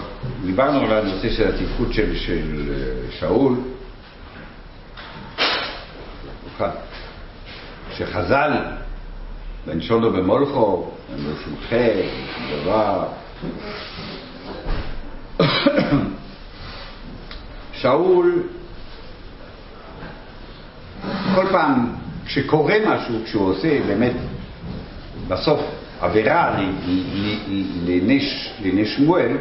דיברנו 0.46 0.80
על 0.80 0.92
הנושא 0.92 1.30
של 1.30 1.48
התפקוד 1.48 1.92
של, 1.92 2.16
של 2.16 2.72
אה, 2.72 3.10
שאול, 3.18 3.54
שחז"ל, 7.96 8.52
בן 9.66 9.80
שונו 9.80 10.12
במולכו, 10.12 10.90
חטא, 11.68 12.02
שום 12.34 12.46
דבר. 12.62 13.04
שאול, 17.72 18.42
כל 21.34 21.46
פעם 21.52 21.94
כשקורה 22.26 22.74
משהו, 22.86 23.14
כשהוא 23.24 23.50
עושה 23.50 23.80
באמת 23.86 24.16
בסוף 25.28 25.60
עבירה 26.00 26.50
ל- 26.58 26.62
ל- 26.86 27.38
ל- 27.48 27.64
לנש, 27.86 28.52
לנש 28.62 28.96
שמואל, 28.96 29.36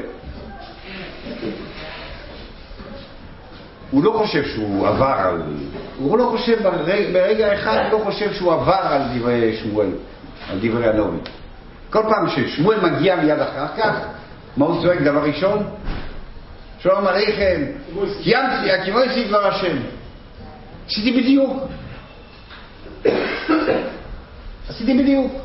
הוא 3.91 4.03
לא 4.03 4.11
חושב 4.17 4.43
שהוא 4.45 4.87
עבר 4.87 5.05
על... 5.17 5.41
הוא 5.99 6.17
לא 6.17 6.27
חושב, 6.31 6.63
ברגע, 7.13 7.53
אחד 7.53 7.77
הוא 7.91 7.99
לא 7.99 8.05
חושב 8.05 8.33
שהוא 8.33 8.53
עבר 8.53 8.73
על 8.73 9.01
דברי 9.17 9.57
שמואל, 9.57 9.89
על 10.49 10.59
דברי 10.61 10.89
הנובי. 10.89 11.17
כל 11.89 12.03
פעם 12.09 12.29
ששמואל 12.29 12.79
מגיע 12.89 13.15
מיד 13.15 13.39
אחר 13.39 13.67
כך, 13.77 13.95
מה 14.57 14.65
הוא 14.65 14.81
צועק 14.81 15.01
דבר 15.01 15.23
ראשון? 15.23 15.63
שלום 16.79 17.07
עליכם, 17.07 17.61
קיימתי, 18.23 18.71
הקימויסי 18.71 19.27
דבר 19.27 19.47
השם. 19.47 19.77
עשיתי 20.87 21.11
בדיוק. 21.21 21.63
עשיתי 24.69 24.93
בדיוק. 24.93 25.44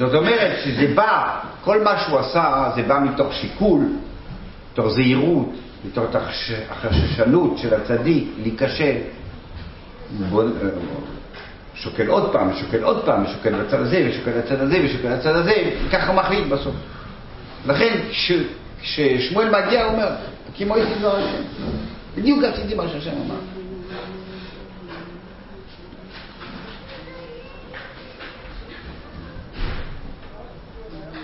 זאת 0.00 0.14
אומרת 0.14 0.58
שזה 0.64 0.92
בא, 0.94 1.38
כל 1.64 1.84
מה 1.84 1.98
שהוא 1.98 2.18
עשה 2.18 2.70
זה 2.74 2.82
בא 2.82 2.98
מתוך 3.00 3.32
שיקול, 3.34 3.80
מתוך 4.72 4.88
זהירות, 4.88 5.48
מתוך 5.84 6.04
החש- 6.14 6.52
החששנות 6.70 7.58
של 7.58 7.74
הצדיק 7.74 8.28
להיכשל. 8.42 8.94
בוא- 10.30 10.44
שוקל 11.74 12.06
עוד 12.08 12.32
פעם, 12.32 12.50
שוקל 12.60 12.82
עוד 12.82 13.04
פעם, 13.04 13.26
שוקל 13.26 13.62
בצד 13.62 13.80
הזה, 13.80 14.08
ושוקל 14.10 14.30
בצד 14.40 14.60
הזה, 14.60 14.80
ושוקל 14.84 15.16
בצד 15.16 15.36
הזה, 15.36 15.54
וככה 15.86 16.12
מחליט 16.12 16.46
בסוף. 16.48 16.74
לכן 17.66 17.98
כש- 18.10 18.32
כששמואל 18.82 19.64
מגיע 19.64 19.84
הוא 19.84 19.92
אומר, 19.92 20.08
כמו 20.56 20.76
איתי 20.76 20.94
דבר 21.00 21.16
השם. 21.16 21.42
בדיוק 22.16 22.44
עשיתי 22.44 22.74
מה 22.74 22.88
שהשם 22.88 23.10
אמר. 23.26 23.34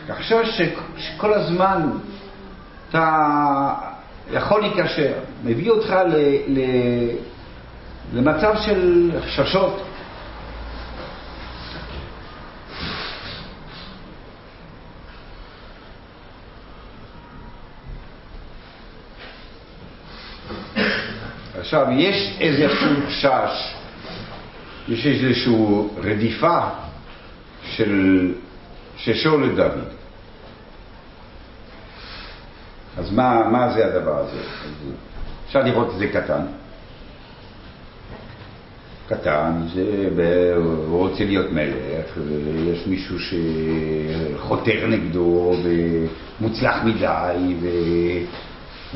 תחשוב 0.07 0.45
ש- 0.45 0.61
שכל 0.99 1.33
הזמן 1.33 1.91
אתה 2.91 3.25
יכול 4.31 4.61
להיקשר, 4.61 5.13
מביא 5.45 5.71
אותך 5.71 5.91
ל, 5.91 6.17
ל, 6.49 6.61
למצב 8.15 8.55
של 8.67 9.11
חששות. 9.27 9.83
עכשיו, 21.59 21.87
יש 21.91 22.37
איזשהו 22.41 22.89
חשש, 23.09 23.75
יש 24.89 25.07
איזושהי 25.07 25.55
רדיפה 25.97 26.59
של, 27.63 28.35
שאול 28.97 29.45
לדוד. 29.47 29.96
אז 32.99 33.13
מה, 33.13 33.49
מה 33.53 33.73
זה 33.73 33.87
הדבר 33.87 34.19
הזה? 34.19 34.43
אפשר 35.47 35.63
לראות 35.63 35.95
את 35.95 35.99
זה 35.99 36.09
קטן. 36.09 36.43
קטן, 39.09 39.53
זה, 39.75 40.55
הוא 40.57 41.09
רוצה 41.09 41.25
להיות 41.25 41.53
מלך, 41.53 42.17
ויש 42.17 42.87
מישהו 42.87 43.17
שחותר 43.19 44.87
נגדו 44.87 45.55
ומוצלח 45.63 46.77
מדי, 46.85 47.55
ו... 47.61 47.69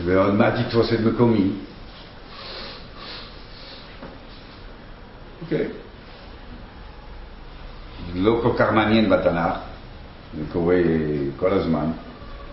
ועוד 0.05 0.35
מעט 0.35 0.55
יתפוס 0.59 0.93
את 0.93 1.01
מקומי. 1.01 1.51
אוקיי. 5.43 5.67
זה 8.13 8.19
לא 8.21 8.41
כל 8.43 8.51
כך 8.59 8.73
מעניין 8.73 9.11
בתנ"ך, 9.11 9.55
זה 10.37 10.43
קורה 10.53 10.77
כל 11.37 11.53
הזמן, 11.53 11.91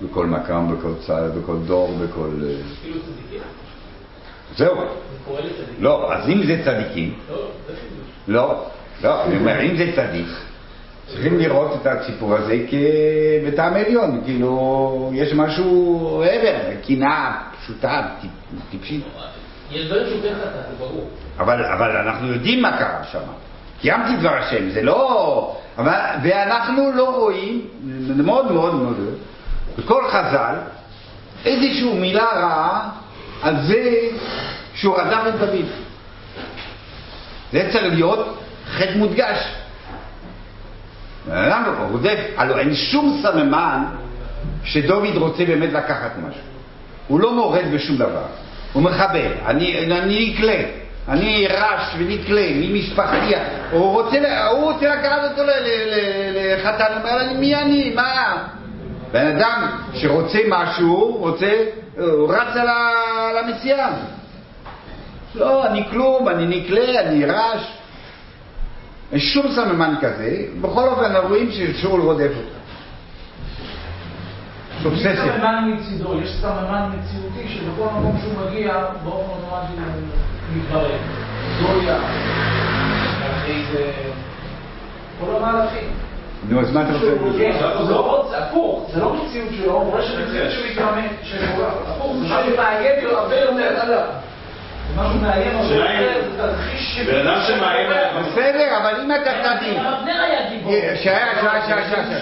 בכל 0.02 0.26
מקום, 0.26 0.78
בכל 0.78 0.94
צד, 1.08 1.30
בכל 1.42 1.58
דור, 1.68 1.98
בכל... 2.02 2.30
אה, 2.44 2.54
אפילו 2.82 2.96
צדיקים. 3.00 3.40
זהו. 4.58 4.76
לא, 5.80 6.14
אז 6.14 6.30
אם 6.30 6.44
זה 6.46 6.62
צדיקים, 6.66 7.14
לא. 7.30 7.36
לא, 8.28 8.66
לא, 9.04 9.24
אני 9.24 9.38
אומר, 9.38 9.62
אם 9.62 9.78
זה 9.78 9.92
צדיק, 9.96 10.28
צריכים 11.08 11.40
לראות 11.40 11.72
את 11.82 11.88
הסיפור 11.88 12.36
הזה 12.36 12.66
כבטעם 12.70 13.74
עליון, 13.74 14.22
כאילו, 14.26 15.12
יש 15.14 15.34
משהו 15.34 16.24
עבר, 16.26 16.56
קנאה 16.88 17.44
פשוטה, 17.62 18.08
טיפ- 18.22 18.72
טיפשית. 18.72 19.04
יש 19.72 19.86
דברים 19.88 20.08
שהוא 20.08 20.22
כן 20.22 20.34
חטא, 20.42 20.62
זה 20.70 20.76
ברור. 20.80 21.10
אבל, 21.40 21.98
אנחנו 21.98 22.28
יודעים 22.28 22.62
מה 22.62 22.78
קרה 22.78 23.04
שם. 23.12 23.20
קיימתי 23.82 24.18
דבר 24.20 24.34
השם, 24.34 24.70
זה 24.70 24.82
לא... 24.82 25.56
ואנחנו 26.24 26.92
לא 26.96 27.16
רואים, 27.16 27.62
זה 28.08 28.24
מאוד 28.24 28.52
מאוד 28.52 28.76
מאוד, 28.76 28.96
בכל 29.78 30.04
חז"ל, 30.10 30.56
איזושהי 31.46 31.94
מילה 31.94 32.26
רעה 32.36 32.90
על 33.42 33.56
זה 33.62 33.92
שהוא 34.74 34.98
רדף 34.98 35.22
את 35.28 35.40
דוד. 35.40 35.66
זה 37.52 37.70
צריך 37.72 37.94
להיות 37.94 38.40
חטא 38.68 38.98
מודגש. 38.98 39.38
בן 41.28 41.38
אדם 41.38 41.64
רודף, 41.92 42.20
הלוא 42.38 42.58
אין 42.58 42.76
שום 42.76 43.20
סממן 43.24 43.84
שדוד 44.64 45.16
רוצה 45.16 45.46
באמת 45.46 45.74
לקחת 45.74 46.12
משהו. 46.18 46.42
הוא 47.08 47.20
לא 47.20 47.34
מורד 47.34 47.66
בשום 47.74 47.98
דבר, 47.98 48.26
הוא 48.74 48.84
מחבל, 48.84 49.32
אני, 49.46 49.78
אני 49.78 50.30
נקלה, 50.30 50.64
אני 51.08 51.48
רש 51.48 51.96
ונקלה 51.98 52.48
ממשפחתי, 52.54 53.34
הוא 53.72 53.92
רוצה, 53.92 54.48
הוא 54.50 54.72
רוצה 54.72 54.96
לקחת 54.96 55.32
אותו 55.32 55.44
לחתן, 56.34 56.86
הוא 56.94 57.10
אומר 57.10 57.34
מי 57.40 57.56
אני, 57.56 57.94
מה? 57.96 58.48
בן 59.12 59.28
אדם 59.28 59.68
שרוצה 59.94 60.40
משהו, 60.48 61.18
רוצה, 61.18 61.64
הוא 61.98 62.34
רץ 62.34 62.56
על 62.56 62.68
ה- 62.68 63.30
על 63.30 63.38
המשיאה. 63.38 63.90
לא, 65.36 65.68
אני 65.68 65.84
כלום, 65.90 66.30
אני 66.30 66.60
נקלה, 66.60 67.02
אני 67.02 67.26
רש. 67.26 67.78
אין 69.12 69.20
שום 69.20 69.46
סממן 69.56 69.96
כזה, 70.02 70.30
בכל 70.62 70.88
אופן 70.88 71.16
רואים 71.16 71.50
ששאול 71.52 72.02
רודף 72.02 72.32
אותו. 72.38 72.58
יש. 74.96 75.04
סממן 75.04 75.74
מצידו, 75.74 76.22
יש 76.22 76.30
סממן 76.42 76.90
מציאותי 76.94 77.48
שבכל 77.48 77.86
מקום 77.86 78.18
שהוא 78.22 78.34
מגיע, 78.48 78.74
באופן 79.04 79.30
אוטומטי 79.30 79.74
הוא 79.74 80.58
מתברר. 80.58 80.98
זויה. 81.62 82.00
כל 85.20 85.36
המהלכים. 85.36 85.90
נו, 86.50 86.60
אז 86.62 86.72
מה 86.72 86.82
אתה 86.82 86.92
רוצה? 86.94 87.38
כן, 87.40 87.52
זה 87.88 87.94
לא, 87.94 88.28
זה 88.30 88.38
הפוך, 88.38 88.90
זה 88.94 89.00
לא 89.02 89.14
מציאות 89.14 89.50
שלו, 89.58 89.72
הוא 89.72 89.92
רואה 89.92 90.02
שמציאות 90.02 90.52
שמתרמם, 90.52 91.08
הפוך, 91.88 92.16
זה 92.20 92.26
משהו 92.26 92.58
מעניין 92.58 93.06
הרבה 93.10 93.36
יותר. 93.36 94.02
משהו 94.96 95.20
מאיים 95.22 95.58
על 95.58 95.66
השאלה 95.66 95.92
אם- 96.00 96.04
זה, 96.04 96.32
זה 96.32 96.38
תרחיש 96.38 96.96
ש- 96.96 97.00
בן 97.00 97.28
אדם 97.28 97.42
שמאיים 97.48 97.88
עליך- 97.92 98.28
בסדר, 98.28 98.78
אבל 98.78 99.02
אם 99.04 99.12
אתה 99.12 99.32
צדיק, 99.44 99.78
אבנר 99.78 100.22
היה 100.24 100.50
גיבור. 100.50 100.72
שהיה. 100.96 101.28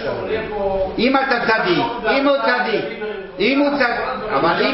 שעולה 0.04 0.40
פה- 0.50 0.92
אם 0.98 1.16
אתה 1.18 1.36
צדיק, 1.48 1.84
אם 2.12 2.28
הוא 2.28 2.38
צדיק, 2.38 2.86
אם 3.40 3.60
הוא 3.60 3.70
צדיק, 3.70 4.30
אבל 4.34 4.66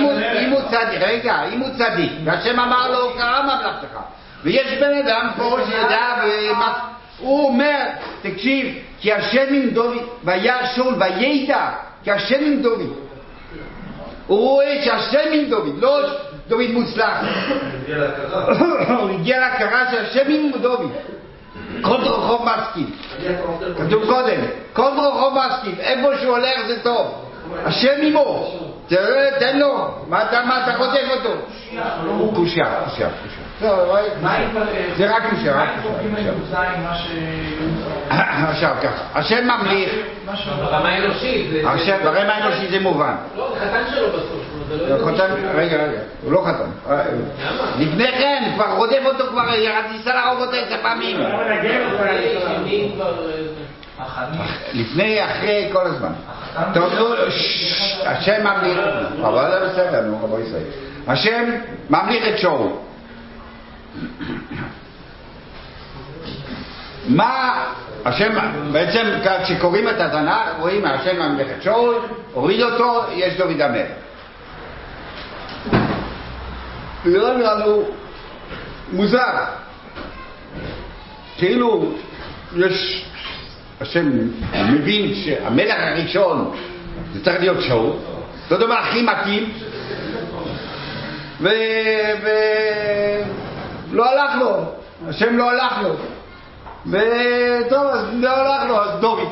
אם 0.41 0.49
הוא, 0.51 0.61
צדיק, 0.71 0.99
רגע, 1.01 1.35
אם 1.53 1.59
הוא 1.59 1.69
צדיק, 1.69 2.11
והשם 2.23 2.59
אמר 2.59 2.91
לו, 2.91 3.13
קרא 3.17 3.41
ממלכתך, 3.41 3.97
ויש 4.43 4.77
בן 4.79 4.97
אדם 5.05 5.29
פה 5.37 5.57
שידע, 5.65 6.05
ומה- 6.23 6.79
הוא 7.21 7.47
אומר, 7.47 7.85
תקשיב, 8.21 8.75
כי 8.99 9.13
השם 9.13 9.53
עם 9.53 9.69
דוד, 9.69 9.97
וירא 10.23 10.65
שאול 10.75 10.95
וידע, 10.99 11.69
כי 12.03 12.11
השם 12.11 12.39
עם 12.45 12.61
דוד. 12.61 12.93
הוא 14.27 14.39
רואה 14.39 14.81
שהשם 14.85 15.29
עם 15.31 15.49
דוד, 15.49 15.75
לא 15.79 15.99
דוד 16.47 16.71
מוצלח. 16.71 17.23
הוא 18.99 19.09
הגיע 19.09 19.39
להכרה 19.39 19.91
שהשם 19.91 20.29
עם 20.29 20.51
דוד. 20.61 20.91
כל 21.81 21.95
רחוב 21.95 22.45
מסכים. 22.45 22.89
כתוב 23.77 24.05
קודם, 24.05 24.39
כל 24.73 24.89
רחוב 24.97 25.37
מסכים, 25.37 25.75
איפה 25.79 26.17
שהוא 26.17 26.37
הולך 26.37 26.67
זה 26.67 26.83
טוב. 26.83 27.25
השם 27.65 28.01
עמו. 28.01 28.51
תן 29.39 29.59
לו. 29.59 29.87
מה 30.07 30.23
אתה, 30.23 30.75
רודף 30.77 31.07
אותו? 31.11 31.33
קושייה, 32.35 32.83
קושייה, 32.85 33.09
קושייה. 33.23 33.40
לא, 33.61 33.97
מה 34.21 34.31
עם... 34.31 34.49
זה 34.97 35.15
רק 35.15 35.23
קושייה, 35.29 35.61
רק 35.61 35.69
מה 35.69 35.73
עם 35.73 35.81
קושייה, 35.81 35.93
פרקים 35.93 36.15
קושייה. 36.15 36.33
י"ז, 36.33 36.83
מה 36.83 36.95
ש... 36.95 37.07
עכשיו 38.49 38.75
ככה, 38.81 39.19
השם 39.19 39.47
ממליך. 39.47 39.91
ברמה 40.59 40.89
האנושית. 40.89 41.51
ברמה 42.03 42.33
האנושית 42.33 42.69
זה 42.69 42.79
מובן. 42.79 43.15
לא, 43.37 43.53
זה 43.53 43.59
חתן 43.59 43.83
שלו 43.91 44.07
בסוף. 44.07 44.51
לא 44.79 45.09
איזה. 45.09 45.51
רגע, 45.55 45.83
רגע, 45.83 45.99
הוא 46.23 46.31
לא 46.31 46.43
חתם. 46.45 46.91
אה, 46.91 47.03
לפני 47.79 48.07
כן, 48.11 48.51
כבר 48.55 48.75
רודף 48.77 48.99
אותו 49.05 49.23
כבר, 49.27 49.53
ירד 49.53 49.83
ניסה 49.91 50.13
להרוג 50.13 50.39
אותו 50.39 50.51
עשר 50.51 50.81
פעמים. 50.81 51.21
אה, 51.21 51.37
לפני, 54.73 55.25
אחרי, 55.25 55.69
כל 55.73 55.85
הזמן. 55.85 56.11
השם 58.05 58.43
ממליך, 58.43 58.79
אבל 59.21 59.51
זה 59.51 59.67
בסדר, 59.67 60.01
נו, 60.01 60.19
רבו 60.23 60.39
ישראל. 60.39 60.63
השם 61.07 61.51
ממליך 61.89 62.27
את 62.27 62.37
שאול. 62.37 62.67
מה, 67.07 67.65
השם, 68.05 68.33
בעצם 68.71 69.05
כשקוראים 69.43 69.89
את 69.89 69.99
התנ"ך, 69.99 70.59
רואים 70.59 70.85
השם 70.85 71.19
ממליך 71.19 71.47
את 71.57 71.63
שאול, 71.63 71.95
הוריד 72.33 72.61
אותו, 72.61 73.03
יש 73.13 73.37
דוד 73.37 73.61
המלך. 73.61 73.87
נראה 77.05 77.33
לנו 77.33 77.83
מוזר. 78.91 79.45
כאילו, 81.37 81.91
יש, 82.57 83.05
השם 83.81 84.11
מבין 84.53 85.15
שהמלך 85.15 85.75
הראשון 85.77 86.55
זה 87.13 87.23
צריך 87.23 87.39
להיות 87.39 87.61
שאול, 87.61 87.91
זה 88.49 88.55
הדבר 88.55 88.73
הכי 88.73 89.01
מתאים, 89.01 89.53
ו... 91.39 91.49
ו... 92.23 92.27
לא 93.91 94.09
הלך 94.09 94.31
לו, 94.39 94.63
השם 95.07 95.37
לא 95.37 95.51
הלך 95.51 95.73
לו, 95.83 95.95
וטוב, 96.85 97.87
אז 97.87 98.05
לא 98.13 98.29
הלך 98.29 98.69
לו, 98.69 98.83
אז 98.83 98.99
דוד. 98.99 99.27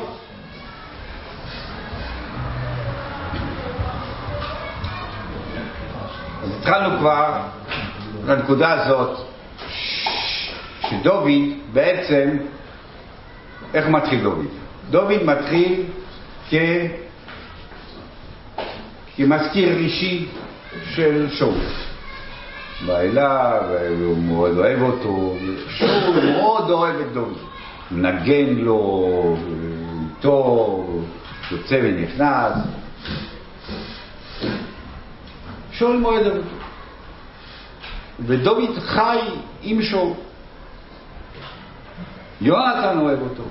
אז 6.42 6.50
התחלנו 6.58 6.98
כבר 6.98 7.40
לנקודה 8.26 8.72
הזאת, 8.72 9.18
שדוד 10.80 11.30
בעצם, 11.72 12.36
איך 13.74 13.88
מתחיל 13.88 14.22
דוד? 14.22 14.46
דוד 14.90 15.22
מתחיל 15.24 15.84
כ... 16.50 16.54
כמזכיר 19.16 19.76
אישי 19.76 20.28
של 20.94 21.26
שאול. 21.30 21.54
בא 22.86 22.98
אליו, 22.98 23.62
והוא 23.70 24.18
מאוד 24.18 24.58
אוהב 24.58 24.82
אותו, 24.82 25.36
שאול 25.68 26.24
מאוד 26.32 26.70
אוהב 26.70 27.00
את 27.00 27.12
דוד. 27.12 27.38
מנגן 27.90 28.54
לו, 28.54 29.36
איתו, 30.16 30.86
יוצא 31.50 31.80
ונכנס. 31.82 32.52
שאול 35.72 36.04
אוהב 36.04 36.26
אותו. 36.26 36.56
ודוד 38.26 38.78
חי 38.78 39.18
עם 39.62 39.82
שאול. 39.82 40.12
יונתן 42.40 42.98
אוהב 42.98 43.22
אותו. 43.22 43.42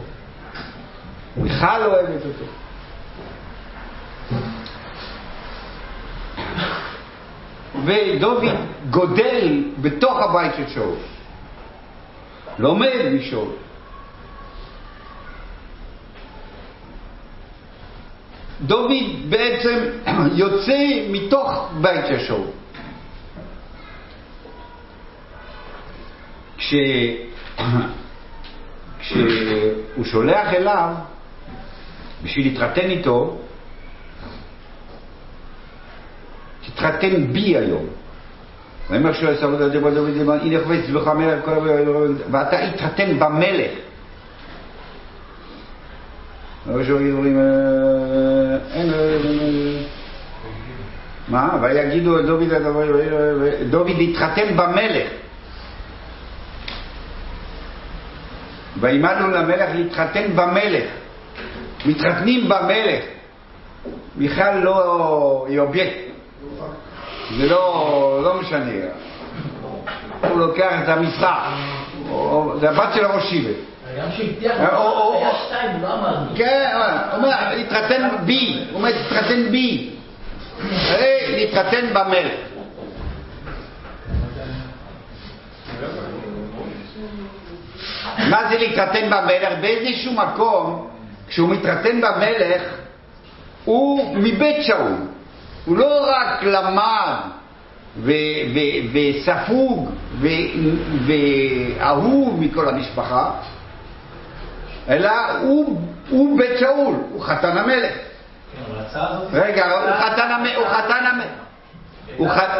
מיכל 1.37 1.83
אוהבת 1.85 2.25
אותו. 2.25 2.45
ודוד 7.89 8.43
גודל 8.89 9.63
בתוך 9.81 10.21
הבית 10.21 10.51
של 10.55 10.67
שאול. 10.73 10.95
לומד 12.59 13.13
משאול. 13.19 13.49
דוד 18.61 18.91
בעצם 19.29 19.79
יוצא 20.41 20.77
מתוך 21.11 21.69
בית 21.81 22.05
של 22.07 22.19
שאול. 22.19 22.47
כש... 26.57 26.73
כשהוא 28.99 30.05
שולח 30.05 30.53
אליו 30.53 30.93
בשביל 32.23 32.47
להתחתן 32.47 32.89
איתו, 32.89 33.37
תתחתן 36.79 37.33
בי 37.33 37.57
היום. 37.57 37.85
ויאמר 38.89 39.13
שאול 39.13 39.33
עשו 39.33 39.45
עבודה 39.45 39.69
דוד 39.69 39.93
דוד 39.93 40.17
דוד 40.17 40.39
הנה 40.41 40.59
חפץ 40.59 40.89
בך 40.89 41.07
מלך 41.07 41.47
ואתה 42.31 42.59
התחתן 42.59 43.19
במלך. 43.19 43.71
אבל 46.69 46.85
שאומרים 46.85 47.15
אומרים 47.15 47.39
אין 48.73 48.89
מה? 51.27 51.57
ויגידו 51.61 52.21
דוד 52.21 52.53
דוד 53.69 53.91
התחתן 53.99 54.57
במלך. 54.57 55.07
וימדנו 58.79 59.31
למלך 59.31 59.69
להתחתן 59.75 60.35
במלך. 60.35 60.83
מתחתנים 61.85 62.49
במלך. 62.49 63.03
בכלל 64.17 64.59
לא 64.63 65.47
אובייקט. 65.57 66.08
זה 67.37 67.45
לא, 67.47 68.19
לא 68.23 68.33
משנה. 68.41 68.71
הוא 70.29 70.39
לוקח 70.39 70.71
את. 70.83 70.89
או- 72.09 72.53
זה 72.59 72.69
הבת 72.69 72.89
של 72.93 73.05
הראש 73.05 73.29
שיבה. 73.29 73.49
גם 73.99 74.07
שהבטיח, 74.17 74.55
או- 74.75 75.13
היה 75.17 75.29
שתיים, 75.45 75.71
הוא 75.71 75.81
לא 75.81 75.93
אמר 75.93 76.17
לי. 76.31 76.37
כן, 76.37 76.69
הוא 77.11 77.17
אומר, 77.17 77.55
להתחתן 77.55 78.09
בי. 78.25 78.65
הוא 78.71 78.77
אומר, 78.77 78.91
תתחתן 78.91 79.49
בי. 79.51 79.89
להתחתן 81.29 81.85
במלך. 81.93 82.33
מה 88.29 88.49
זה 88.49 88.57
להתחתן 88.57 89.09
במלך? 89.09 89.53
באיזשהו 89.61 90.13
מקום, 90.13 90.87
כשהוא 91.27 91.49
מתחתן 91.49 92.01
במלך, 92.01 92.61
הוא 93.65 94.15
מבית 94.17 94.65
שאול. 94.65 94.91
הוא 95.65 95.77
לא 95.77 96.05
רק 96.09 96.43
למד 96.43 97.15
וספוג 98.93 99.89
ואהוב 101.79 102.39
מכל 102.39 102.69
המשפחה, 102.69 103.31
אלא 104.89 105.11
הוא, 105.41 105.81
הוא 106.09 106.37
בית 106.37 106.59
שאול, 106.59 106.95
הוא 107.11 107.23
חתן 107.23 107.57
המלך. 107.57 107.93
רגע, 109.31 109.71
הוא 109.71 109.91
חתן 109.95 110.31
המלך, 110.31 110.57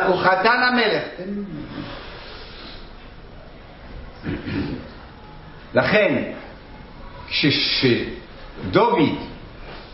הוא 0.08 0.18
חתן 0.18 0.64
המלך. 0.64 1.04
לכן, 5.74 6.24
כשדוד, 7.28 9.00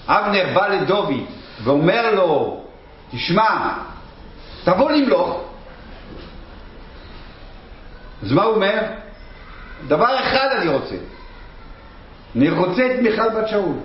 אבנר 0.08 0.46
בא 0.54 0.68
לדוד 0.68 1.14
ואומר 1.64 2.16
לו, 2.16 2.65
תשמע, 3.16 3.74
תבוא 4.64 4.92
למלוך, 4.92 5.44
אז 8.24 8.32
מה 8.32 8.44
הוא 8.44 8.56
אומר? 8.56 8.82
דבר 9.88 10.20
אחד 10.20 10.48
אני 10.58 10.70
רוצה, 10.70 10.96
אני 12.36 12.50
רוצה 12.50 12.86
את 12.86 13.00
מיכל 13.02 13.30
בת 13.30 13.48
שאול. 13.48 13.76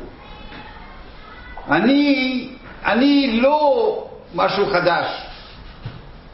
אני, 1.71 2.49
אני 2.85 3.41
לא 3.43 4.07
משהו 4.35 4.67
חדש, 4.67 5.07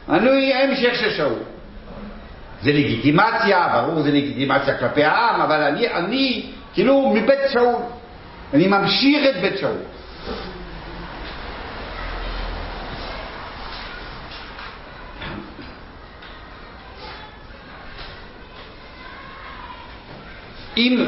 אני 0.09 0.53
המשך 0.53 0.95
של 0.99 1.09
שאול. 1.17 1.39
זה 2.61 2.71
לגיטימציה, 2.71 3.67
ברור 3.73 4.01
זה 4.01 4.11
לגיטימציה 4.11 4.77
כלפי 4.77 5.03
העם, 5.03 5.41
אבל 5.41 5.61
אני, 5.63 5.87
אני 5.87 6.45
כאילו 6.73 7.13
מבית 7.15 7.39
שאול, 7.53 7.81
אני 8.53 8.67
ממשיך 8.67 9.29
את 9.29 9.41
בית 9.41 9.57
שאול. 9.57 9.77
אם 20.77 21.05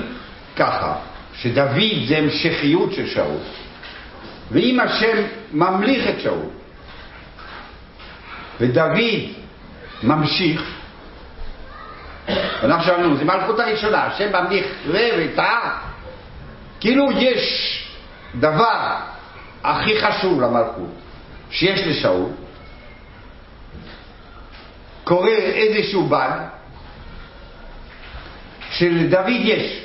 ככה, 0.56 0.96
שדוד 1.34 2.08
זה 2.08 2.18
המשכיות 2.18 2.94
של 2.94 3.08
שאול, 3.08 3.38
ואם 4.52 4.80
השם 4.80 5.18
ממליך 5.54 6.08
את 6.10 6.20
שאול, 6.20 6.46
ודוד 8.60 9.00
ממשיך, 10.04 10.76
אנחנו 12.64 12.84
שאלנו, 12.84 13.18
זה 13.18 13.26
מלכות 13.26 13.60
הראשונה, 13.60 14.04
השם 14.04 14.32
ממליך 14.32 14.66
וטעה, 14.88 15.80
כאילו 16.80 17.12
יש 17.12 17.76
דבר 18.36 18.96
הכי 19.64 20.02
חשוב 20.02 20.42
למלכות 20.42 20.94
שיש 21.52 21.80
לשאול, 21.88 22.26
קורה 25.04 25.36
איזשהו 25.36 26.08
בן, 26.08 26.38
שלדוד 28.80 29.26
יש. 29.28 29.82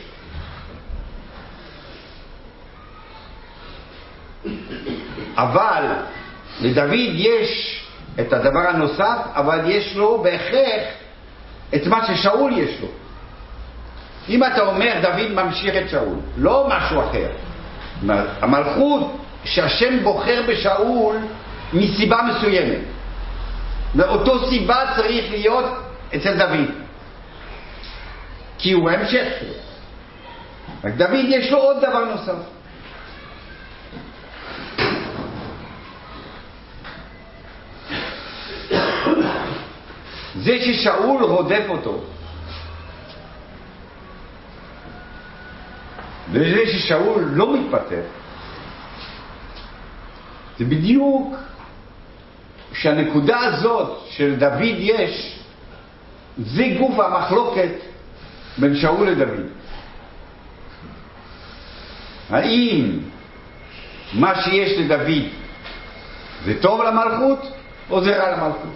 אבל 5.36 5.84
לדוד 6.60 7.10
יש 7.14 7.80
את 8.20 8.32
הדבר 8.32 8.68
הנוסף, 8.68 9.18
אבל 9.34 9.70
יש 9.70 9.96
לו 9.96 10.22
בהכרח 10.22 10.82
את 11.74 11.86
מה 11.86 12.06
ששאול 12.06 12.52
יש 12.58 12.80
לו. 12.80 12.88
אם 14.28 14.44
אתה 14.44 14.60
אומר 14.60 14.92
דוד 15.02 15.32
ממשיך 15.32 15.74
את 15.76 15.90
שאול, 15.90 16.16
לא 16.36 16.68
משהו 16.70 17.00
אחר. 17.00 17.28
המלכות 18.40 19.16
שהשם 19.44 20.02
בוחר 20.02 20.42
בשאול 20.48 21.16
מסיבה 21.72 22.20
מסוימת. 22.22 22.80
ואותו 23.94 24.48
סיבה 24.48 24.76
צריך 24.96 25.30
להיות 25.30 25.64
אצל 26.14 26.38
דוד. 26.38 26.83
כי 28.64 28.72
הוא 28.72 28.90
ההמשך 28.90 29.24
שלו. 29.40 29.52
רק 30.84 30.94
דוד 30.94 31.24
יש 31.28 31.50
לו 31.50 31.58
עוד 31.58 31.76
דבר 31.76 32.04
נוסף. 32.04 32.34
זה 40.34 40.58
ששאול 40.60 41.24
רודף 41.24 41.64
אותו, 41.68 42.00
וזה 46.32 46.66
ששאול 46.66 47.22
לא 47.22 47.56
מתפטר, 47.56 48.02
זה 50.58 50.64
בדיוק 50.64 51.34
שהנקודה 52.72 53.40
הזאת 53.40 53.98
של 54.10 54.36
דוד 54.36 54.76
יש, 54.78 55.38
זה 56.38 56.64
גוף 56.78 56.98
המחלוקת 56.98 57.93
בין 58.58 58.76
שאול 58.76 59.08
לדוד. 59.08 59.46
האם 62.30 62.98
מה 64.12 64.42
שיש 64.42 64.78
לדוד 64.78 65.28
זה 66.44 66.62
טוב 66.62 66.82
למלכות 66.82 67.52
או 67.90 68.04
זה 68.04 68.16
רע 68.16 68.30
למלכות? 68.30 68.74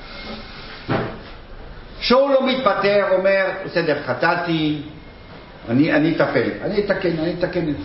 שאול 2.00 2.32
לא 2.32 2.46
מתפטר, 2.46 3.06
אומר, 3.10 3.46
בסדר, 3.64 4.02
חטאתי, 4.06 4.82
אני, 5.68 6.16
אטפל, 6.16 6.50
אני 6.62 6.84
אתקן, 6.84 7.18
אני 7.18 7.34
אתקן 7.38 7.68
את 7.68 7.76
זה. 7.76 7.84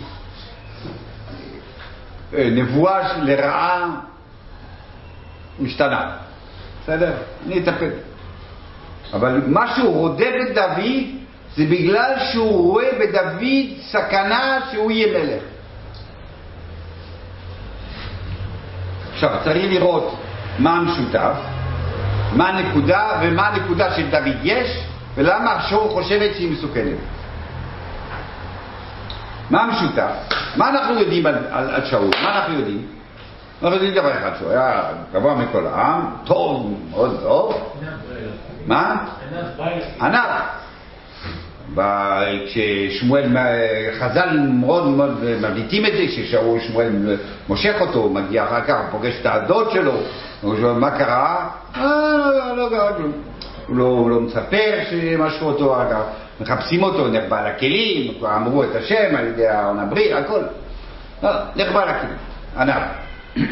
אה, 2.36 2.50
נבואה 2.50 3.18
לרעה 3.22 4.00
משתנה, 5.60 6.16
בסדר? 6.82 7.12
אני 7.46 7.58
אטפל. 7.58 7.90
אבל 9.12 9.40
מה 9.46 9.74
שהוא 9.76 9.94
רודף 9.94 10.32
את 10.42 10.54
דוד 10.54 11.23
זה 11.56 11.64
בגלל 11.64 12.12
שהוא 12.32 12.72
רואה 12.72 12.90
בדוד 13.00 13.42
סכנה 13.80 14.58
שהוא 14.72 14.90
יהיה 14.90 15.18
מלך. 15.18 15.42
עכשיו, 19.12 19.30
צריך 19.44 19.64
לראות 19.72 20.16
מה 20.58 20.76
המשותף, 20.76 21.36
מה 22.32 22.48
הנקודה 22.48 23.08
ומה 23.22 23.48
הנקודה 23.48 23.94
של 23.96 24.10
דוד 24.10 24.36
יש, 24.42 24.84
ולמה 25.14 25.62
שאול 25.68 25.88
חושבת 25.88 26.34
שהיא 26.34 26.52
מסוכנת. 26.52 26.98
מה 29.50 29.62
המשותף? 29.62 30.10
מה 30.56 30.68
אנחנו 30.68 30.98
יודעים 30.98 31.26
על, 31.26 31.34
על, 31.50 31.70
על 31.70 31.84
שאול? 31.84 32.10
מה 32.22 32.38
אנחנו 32.38 32.54
יודעים? 32.54 32.86
אנחנו 33.62 33.76
יודעים 33.76 33.94
דבר 33.94 34.12
אחד, 34.18 34.30
שהוא 34.38 34.50
היה 34.50 34.82
גבוה 35.12 35.34
מכל 35.34 35.66
העם, 35.66 36.16
טוב, 36.24 36.80
מאוד 36.90 37.20
טוב. 37.22 37.74
מה? 38.66 38.96
ענק. 40.00 40.63
כששמואל, 42.46 43.24
חז"ל 43.98 44.38
מאוד 44.52 44.86
מאוד 44.86 45.24
מבליטים 45.40 45.86
את 45.86 45.92
זה, 45.92 46.06
כששאול 46.06 46.60
שמואל 46.60 47.16
מושך 47.48 47.74
אותו, 47.80 48.08
מגיע 48.08 48.44
אחר 48.44 48.60
כך, 48.60 48.76
פוגש 48.90 49.14
את 49.20 49.26
הדוד 49.26 49.70
שלו, 49.70 49.92
הוא 50.42 50.56
שואל 50.56 50.72
מה 50.72 50.90
קרה? 50.90 51.50
אה, 51.76 52.52
לא, 52.56 52.68
קרה 52.70 52.92
כלום. 52.92 53.12
הוא 53.66 53.76
לא, 53.76 53.84
הוא 53.84 54.10
לא 54.10 54.20
מספר 54.20 54.80
שמשכו 54.90 55.44
אותו, 55.44 55.76
מחפשים 56.40 56.82
אותו, 56.82 57.08
נחבא 57.08 57.48
לכלים, 57.48 58.14
כבר 58.18 58.36
אמרו 58.36 58.64
את 58.64 58.74
השם 58.74 59.16
על 59.16 59.26
ידי 59.26 59.46
ההון 59.46 59.78
הברית, 59.78 60.12
הכל. 60.12 60.42
לא, 61.22 61.30
נחבא 61.56 61.84
לכלים, 61.84 62.16
ענב. 62.56 62.82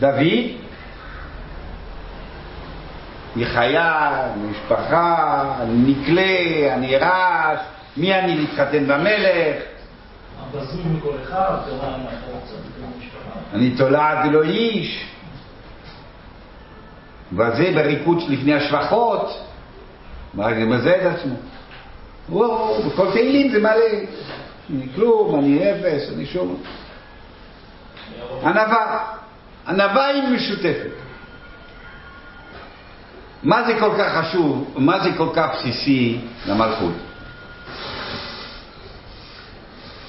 דוד 0.00 0.61
מחיה, 3.36 4.10
משפחה, 4.36 5.54
אני 5.62 5.92
נקלה, 5.92 6.74
אני 6.74 6.96
רעש, 6.96 7.58
מי 7.96 8.14
אני 8.14 8.36
להתחתן 8.38 8.86
במלך? 8.86 9.62
הבזוי 10.40 10.82
מכל 10.84 11.16
אחד. 11.22 11.56
אני 13.54 13.70
תולעת 13.76 14.18
ולא 14.28 14.42
איש. 14.42 15.06
וזה 17.32 17.72
בריקוד 17.74 18.20
שלפני 18.20 18.54
השבחות, 18.54 19.46
זה 20.34 20.64
מזה 20.64 20.96
את 20.96 21.02
עצמו. 21.02 21.34
וואו, 22.28 22.82
בכל 22.82 23.10
תהילים 23.12 23.52
זה 23.52 23.58
מלא. 23.58 23.72
אני 24.70 24.86
כלום, 24.94 25.38
אני 25.38 25.70
אפס, 25.72 26.12
אני 26.14 26.26
שום. 26.26 26.62
ענווה, 28.44 29.04
ענווה 29.66 30.06
היא 30.06 30.22
משותפת. 30.22 31.01
מה 33.42 33.64
זה 33.66 33.76
כל 33.80 33.90
כך 33.98 34.24
חשוב, 34.24 34.74
מה 34.76 35.00
זה 35.00 35.10
כל 35.16 35.28
כך 35.34 35.48
בסיסי 35.54 36.18
למלכות? 36.46 36.92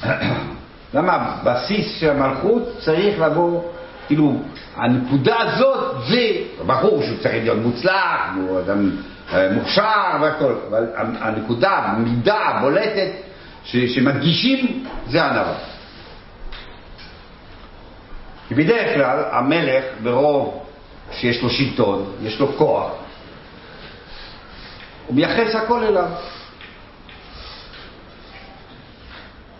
למה 0.94 1.14
הבסיס 1.14 2.00
של 2.00 2.10
המלכות 2.10 2.64
צריך 2.80 3.20
לבוא, 3.20 3.62
כאילו, 4.08 4.42
הנקודה 4.76 5.40
הזאת 5.40 5.96
זה, 6.08 6.32
ברור 6.66 7.04
שהוא 7.04 7.18
צריך 7.18 7.44
להיות 7.44 7.58
מוצלח, 7.58 8.22
הוא 8.36 8.60
אדם 8.60 8.90
אה, 9.34 9.52
מוכשר 9.52 10.18
והכל, 10.22 10.56
אבל 10.70 10.86
הנקודה, 10.96 11.72
המידה 11.72 12.38
הבולטת 12.38 13.12
ש, 13.64 13.76
שמדגישים 13.78 14.86
זה 15.08 15.26
ענווה. 15.26 15.56
כי 18.48 18.56
בדרך 18.56 18.94
כלל 18.94 19.24
המלך 19.32 19.84
ברוב 20.04 20.64
שיש 21.12 21.44
לו 21.44 21.50
שלטון, 21.50 22.06
יש 22.24 22.40
לו 22.40 22.48
כוח, 22.58 22.92
הוא 25.08 25.16
מייחס 25.16 25.56
הכל 25.56 25.84
אליו. 25.84 26.10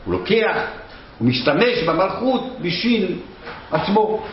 הוא 0.06 0.14
לוקח, 0.14 0.58
הוא 1.20 1.28
משתמש 1.28 1.84
במלכות 1.88 2.60
בשביל 2.62 3.20
עצמו. 3.72 4.24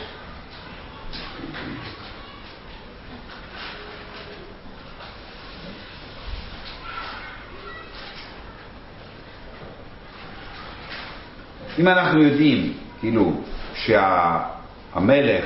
אם 11.79 11.89
אנחנו 11.89 12.23
יודעים, 12.23 12.73
כאילו, 13.01 13.33
שהמלך, 13.75 15.45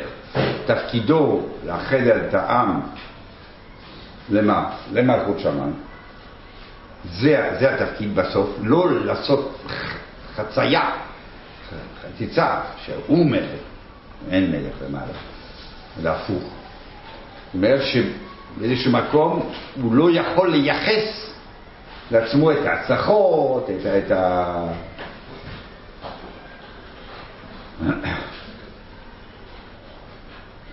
תפקידו 0.67 1.41
לאחד 1.67 2.07
את 2.07 2.35
העם 2.35 2.81
למה? 4.31 4.70
למלכות 4.93 5.39
שמיים. 5.39 5.72
זה, 7.12 7.57
זה 7.61 7.75
התפקיד 7.75 8.14
בסוף, 8.14 8.51
לא 8.62 9.05
לעשות 9.05 9.61
חצייה, 10.37 10.91
חציצה, 12.03 12.61
שהוא 12.85 13.27
מלך, 13.27 13.61
אין 14.31 14.51
מלך 14.51 14.75
למעלה, 14.89 15.12
אלא 16.01 16.11
הפוך. 16.11 16.43
זאת 16.43 17.55
אומרת 17.55 17.81
באיזשהו 18.61 18.93
מקום, 18.93 19.53
הוא 19.83 19.95
לא 19.95 20.11
יכול 20.11 20.51
לייחס 20.51 21.31
לעצמו 22.11 22.53
את 22.53 22.66
ההצלחות, 22.66 23.70
את, 23.70 23.87
את 23.87 24.11
ה... 24.11 24.64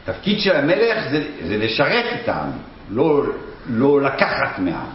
התפקיד 0.08 0.40
של 0.40 0.56
המלך 0.56 1.10
זה, 1.12 1.24
זה 1.48 1.58
לשרת 1.58 2.06
את 2.24 2.30
העם, 2.30 2.52
לא, 2.92 3.24
לא 3.70 4.02
לקחת 4.02 4.60
מהעם. 4.60 4.90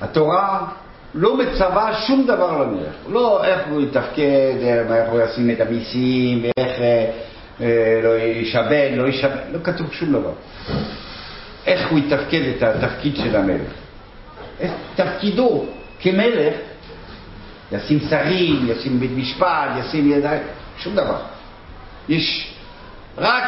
התורה 0.00 0.66
לא 1.14 1.36
מצווה 1.36 1.94
שום 2.06 2.26
דבר 2.26 2.62
למלך, 2.62 2.94
לא 3.08 3.44
איך 3.44 3.60
הוא 3.70 3.82
יתפקד, 3.82 4.54
איך 4.90 5.10
הוא 5.10 5.20
ישים 5.20 5.50
את 5.50 5.60
המיסים, 5.60 6.42
ואיך 6.42 6.80
אה, 6.80 7.10
אה, 7.60 8.00
לא 8.02 8.08
יישבן, 8.08 8.94
לא 8.94 9.06
יישבן, 9.06 9.38
לא 9.52 9.58
כתוב 9.64 9.92
שום 9.92 10.12
דבר. 10.12 10.32
איך 11.66 11.90
הוא 11.90 11.98
יתפקד 11.98 12.42
את 12.56 12.62
התפקיד 12.62 13.16
של 13.16 13.36
המלך. 13.36 13.72
את 14.64 14.70
תפקידו 14.94 15.64
כמלך, 16.00 16.54
ישים 17.72 18.00
שרים, 18.10 18.66
ישים 18.68 19.00
בית 19.00 19.10
משפט, 19.16 19.68
ישים 19.80 20.12
ידיים, 20.12 20.42
שום 20.78 20.94
דבר. 20.94 21.18
יש 22.08 22.54
רק 23.18 23.44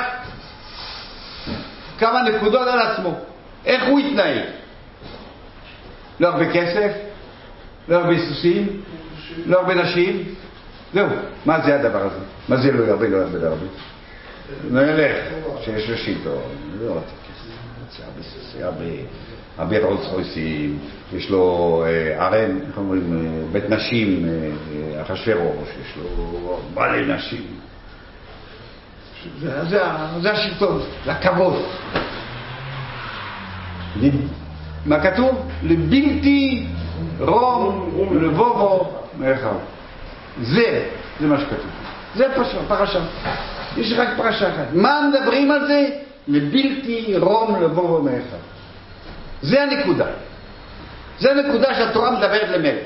כמה 1.98 2.22
נקודות 2.22 2.68
על 2.68 2.78
עצמו, 2.78 3.14
איך 3.66 3.84
הוא 3.88 4.00
יתנהג. 4.00 4.38
לא 6.20 6.28
הרבה 6.28 6.52
כסף, 6.52 6.90
לא 7.88 7.96
הרבה 7.96 8.18
סוסים, 8.28 8.80
לא 9.46 9.60
הרבה 9.60 9.74
נשים, 9.74 10.24
זהו. 10.94 11.06
מה 11.46 11.60
זה 11.60 11.74
הדבר 11.74 12.00
הזה? 12.06 12.18
מה 12.48 12.56
זה 12.56 12.72
לא 12.72 12.84
הרבה, 12.84 13.08
לא 13.08 13.16
הרבה, 13.16 13.38
לא 13.38 13.46
הרבה? 13.46 13.66
נלך, 14.70 15.16
שיש 15.64 15.90
לו 15.90 15.96
שיטו, 15.96 16.30
לא 16.80 16.92
רוצה 16.92 17.06
כסף, 17.06 17.54
רוצה 17.84 18.02
הרבה 18.04 18.22
סוסים, 18.22 18.60
הרבה, 19.58 19.84
רולס 19.84 20.06
רויסים, 20.12 20.78
יש 21.12 21.30
לו 21.30 21.84
אה, 21.86 22.24
ערם, 22.26 22.58
איך 22.68 22.78
אומרים, 22.78 23.12
אה, 23.16 23.46
בית 23.52 23.70
נשים, 23.70 24.26
אה, 24.28 24.50
אה, 24.96 25.02
אחשוורוש, 25.02 25.68
יש 25.68 25.96
לו 25.96 26.60
בעלי 26.74 27.14
נשים. 27.14 27.46
זה, 29.40 29.64
זה, 29.64 29.82
זה 30.20 30.32
השלטון, 30.32 30.82
זה 31.04 31.12
הכבוד. 31.12 31.62
מה 34.86 35.00
כתוב? 35.00 35.50
לבלתי 35.62 36.66
רום 37.20 38.18
לבובו 38.22 38.92
מאחר. 39.18 39.52
זה, 40.42 40.88
זה 41.20 41.26
מה 41.26 41.40
שכתוב. 41.40 41.70
זה 42.14 42.24
פרשה, 42.34 42.58
פרשה. 42.68 43.00
יש 43.76 43.92
רק 43.92 44.08
פרשה 44.16 44.48
אחת. 44.48 44.66
מה 44.72 45.00
מדברים 45.10 45.50
על 45.50 45.66
זה? 45.66 45.88
לבלתי 46.28 47.14
רום 47.18 47.62
לבובו 47.62 48.02
מאחר. 48.02 48.36
זה 49.42 49.62
הנקודה. 49.62 50.06
זה 51.18 51.30
הנקודה 51.30 51.74
שהתורה 51.74 52.10
מדברת 52.10 52.48
למלך. 52.48 52.84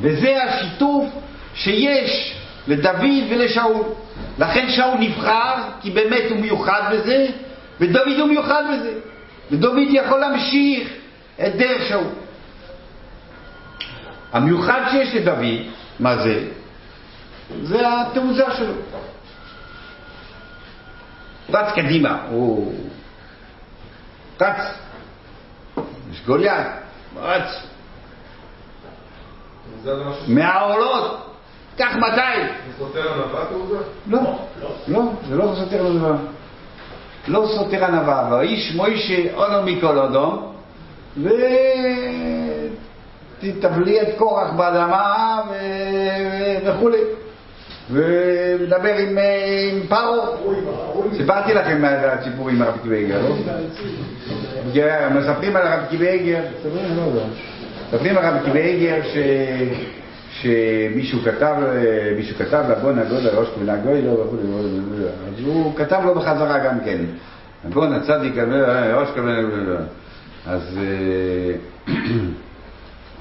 וזה 0.00 0.42
השיתוף 0.42 1.04
שיש 1.56 2.36
לדוד 2.68 3.30
ולשאול. 3.30 3.84
לכן 4.38 4.70
שאול 4.70 4.98
נבחר, 4.98 5.54
כי 5.80 5.90
באמת 5.90 6.30
הוא 6.30 6.38
מיוחד 6.38 6.82
בזה, 6.92 7.26
ודוד 7.80 8.18
הוא 8.18 8.28
מיוחד 8.28 8.62
בזה. 8.72 8.92
ודוד 9.50 9.88
יכול 9.90 10.18
להמשיך 10.18 10.88
את 11.46 11.56
דרך 11.56 11.88
שאול. 11.88 12.06
המיוחד 14.32 14.80
שיש 14.90 15.14
לדוד, 15.14 15.72
מה 16.00 16.16
זה? 16.16 16.48
זה 17.62 17.80
התעוזה 17.88 18.44
שלו. 18.56 18.74
רץ 21.52 21.72
קדימה, 21.74 22.22
הוא 22.30 22.74
רץ. 24.40 24.74
יש 26.12 26.22
גוליית, 26.26 26.66
רץ. 27.16 27.62
לא 29.84 30.14
מהעולות, 30.28 31.35
קח 31.76 31.96
200. 31.96 32.46
סותר 32.78 33.12
ענווה 33.12 33.44
תעוזה? 33.50 33.76
לא, 34.06 34.20
לא, 34.88 35.02
זה 35.28 35.36
לא 35.36 35.54
סותר 35.58 35.86
ענווה. 35.86 36.16
לא 37.28 37.48
סותר 37.56 37.84
ענווה. 37.84 38.28
והאיש 38.30 38.74
מוישה 38.74 39.34
אונו 39.34 39.62
מכל 39.62 39.98
אדום, 39.98 40.52
ותבלי 43.42 44.00
את 44.00 44.08
קורח 44.18 44.50
באדמה 44.50 45.40
וכולי. 46.66 46.98
ומדבר 47.90 48.96
עם, 48.96 49.18
עם 49.72 49.80
פרו. 49.88 50.22
סיפרתי 51.16 51.54
לכם 51.54 51.84
על 51.84 52.10
הסיפור 52.10 52.48
עם 52.48 52.62
הרב 52.62 52.78
קיבייגר, 52.82 53.22
לא? 53.22 53.34
כן, 54.74 55.08
מספרים 55.14 55.56
על 55.56 55.66
הרב 55.66 55.84
קיבייגר, 55.90 56.40
לא. 56.96 57.22
מספרים 57.92 58.18
על 58.18 58.24
הרב 58.24 58.44
קיבייגר 58.44 59.02
ש... 59.04 59.16
שמישהו 60.42 61.18
כתב, 61.24 61.54
מישהו 62.16 62.36
כתב 62.38 62.64
לבון 62.70 62.98
הגודל 62.98 63.28
ראש 63.28 63.48
כהונה 63.54 63.76
גוי 63.76 64.02
לו 64.02 64.12
וכו', 64.12 64.36
אז 65.28 65.44
הוא 65.46 65.76
כתב 65.76 66.00
לו 66.04 66.14
בחזרה 66.14 66.58
גם 66.58 66.80
כן. 66.84 66.98
הבון 67.64 67.92
הצדיק 67.92 68.34
ראש 68.94 69.08
כהונה 69.14 69.40
אז 70.46 70.78
אה, 70.78 71.94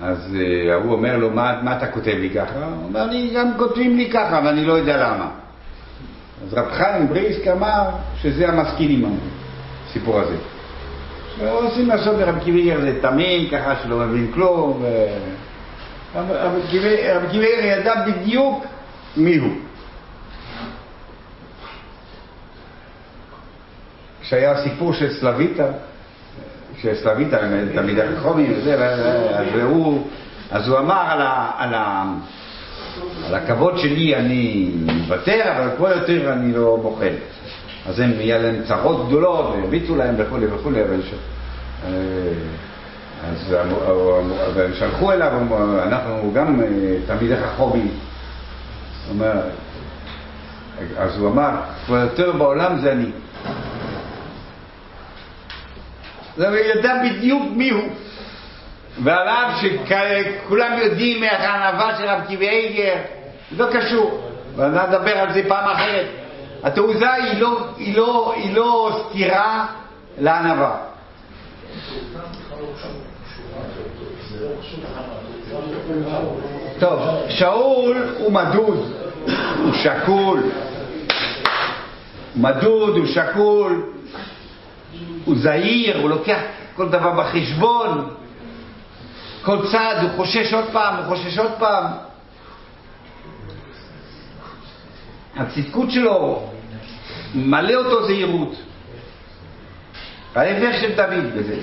אז 0.10 0.36
אה, 0.36 0.74
ההוא 0.74 0.94
אומר 0.94 1.18
לו, 1.18 1.30
מה, 1.30 1.78
אתה 1.78 1.88
כותב 1.88 2.14
לי 2.20 2.30
ככה? 2.30 2.66
הוא 2.66 2.84
אומר 2.84 3.06
לי, 3.06 3.32
גם 3.36 3.52
כותבים 3.58 3.98
לי 3.98 4.12
ככה, 4.12 4.42
ואני 4.46 4.66
לא 4.66 4.74
יודע 4.74 4.98
למה. 4.98 5.30
אז 6.44 6.54
רב 6.54 6.72
חיים 6.72 7.08
בריסק 7.08 7.48
אמר 7.48 7.90
שזה 8.22 8.50
המשכילים 8.50 9.06
אמרו, 9.06 9.18
הסיפור 9.90 10.20
הזה. 10.20 10.36
שעושים 11.38 11.88
לעשות 11.88 12.20
לרב 12.20 12.40
קיבייגר 12.44 12.82
זה 12.82 13.02
תמים, 13.02 13.50
ככה 13.50 13.76
שלא 13.84 13.98
מבין 13.98 14.32
כלום. 14.34 14.84
רב 16.16 16.54
קיבייגר 17.32 17.66
ידע 17.66 18.06
בדיוק 18.06 18.66
מי 19.18 19.38
הוא. 19.38 19.54
כשהיה 24.22 24.52
הסיפור 24.52 24.94
של 24.94 25.14
סלוויטה, 25.14 25.68
שסלוויטה, 26.82 27.38
תלמידי 27.74 28.02
החכמים 28.02 28.54
וזה, 28.58 28.90
אז 29.40 29.48
הוא, 29.64 30.08
אז 30.52 30.68
הוא 30.68 30.80
אמר 30.80 31.02
על, 31.08 31.22
ה, 31.22 31.52
על, 31.58 31.74
ה, 31.74 32.14
על 33.28 33.36
הכבוד 33.36 33.78
שלי 33.78 34.16
אני 34.16 34.72
מוותר, 34.86 35.42
אבל 35.58 35.70
פה 35.78 35.90
יותר 35.90 36.34
אני 36.34 36.54
לא 36.54 36.78
מוחל. 36.84 37.14
אז 37.86 38.00
הם, 38.00 38.12
היה 38.20 38.38
להם 38.38 38.64
צרות 38.68 39.08
גדולות, 39.08 39.46
והרביצו 39.46 39.96
להם 39.96 40.16
וכולי 40.18 40.46
וכולי, 40.48 40.84
אבל. 40.84 41.00
אה, 41.86 41.92
אז 43.24 43.54
הם 44.58 44.74
שלחו 44.74 45.12
אליו, 45.12 45.32
אנחנו 45.84 46.32
גם 46.34 46.62
אה, 46.62 46.68
תלמידי. 47.08 47.36
אומר, 49.10 49.42
אז 50.98 51.18
הוא 51.18 51.30
אמר, 51.30 51.50
כבר 51.86 51.98
יותר 51.98 52.32
בעולם 52.32 52.78
זה 52.78 52.92
אני. 52.92 53.12
הוא 56.38 56.56
ידע 56.56 56.94
בדיוק 57.04 57.44
מי 57.52 57.70
הוא. 57.70 57.90
ועל 59.04 59.28
אף 59.28 59.62
שכולם 59.62 60.78
יודעים 60.78 61.24
איך 61.24 61.42
הענווה 61.42 61.98
של 61.98 62.06
רב 62.06 62.22
קיבייגר, 62.28 62.96
לא 63.58 63.66
קשור. 63.74 64.32
ואני 64.56 64.78
נדבר 64.88 65.18
על 65.18 65.34
זה 65.34 65.42
פעם 65.48 65.70
אחרת. 65.70 66.06
התעוזה 66.64 67.14
היא 67.14 67.42
לא, 67.42 67.68
היא 67.78 67.98
לא, 67.98 68.34
היא 68.38 68.56
לא 68.56 69.00
סתירה 69.10 69.66
לענווה. 70.18 70.78
טוב, 76.80 77.00
שאול 77.30 78.08
הוא 78.18 78.32
מדוד, 78.32 78.92
הוא 79.64 79.74
שקול. 79.74 80.44
מדוד, 82.36 82.98
הוא 82.98 83.06
שקול, 83.06 83.84
הוא 85.26 85.36
זהיר, 85.38 86.02
הוא 86.02 86.10
לוקח 86.10 86.40
כל 86.76 86.90
דבר 86.90 87.12
בחשבון. 87.12 88.16
כל 89.42 89.68
צעד 89.72 89.98
הוא 90.02 90.10
חושש 90.16 90.54
עוד 90.54 90.66
פעם, 90.72 90.96
הוא 90.96 91.06
חושש 91.06 91.38
עוד 91.38 91.52
פעם. 91.60 91.86
הצדקות 95.36 95.92
שלו 95.92 96.50
מלא 97.36 97.74
אותו 97.74 98.06
זהירות. 98.06 98.56
ההפך 100.36 100.82
של 100.82 100.96
דוד 100.96 101.38
בזה. 101.38 101.60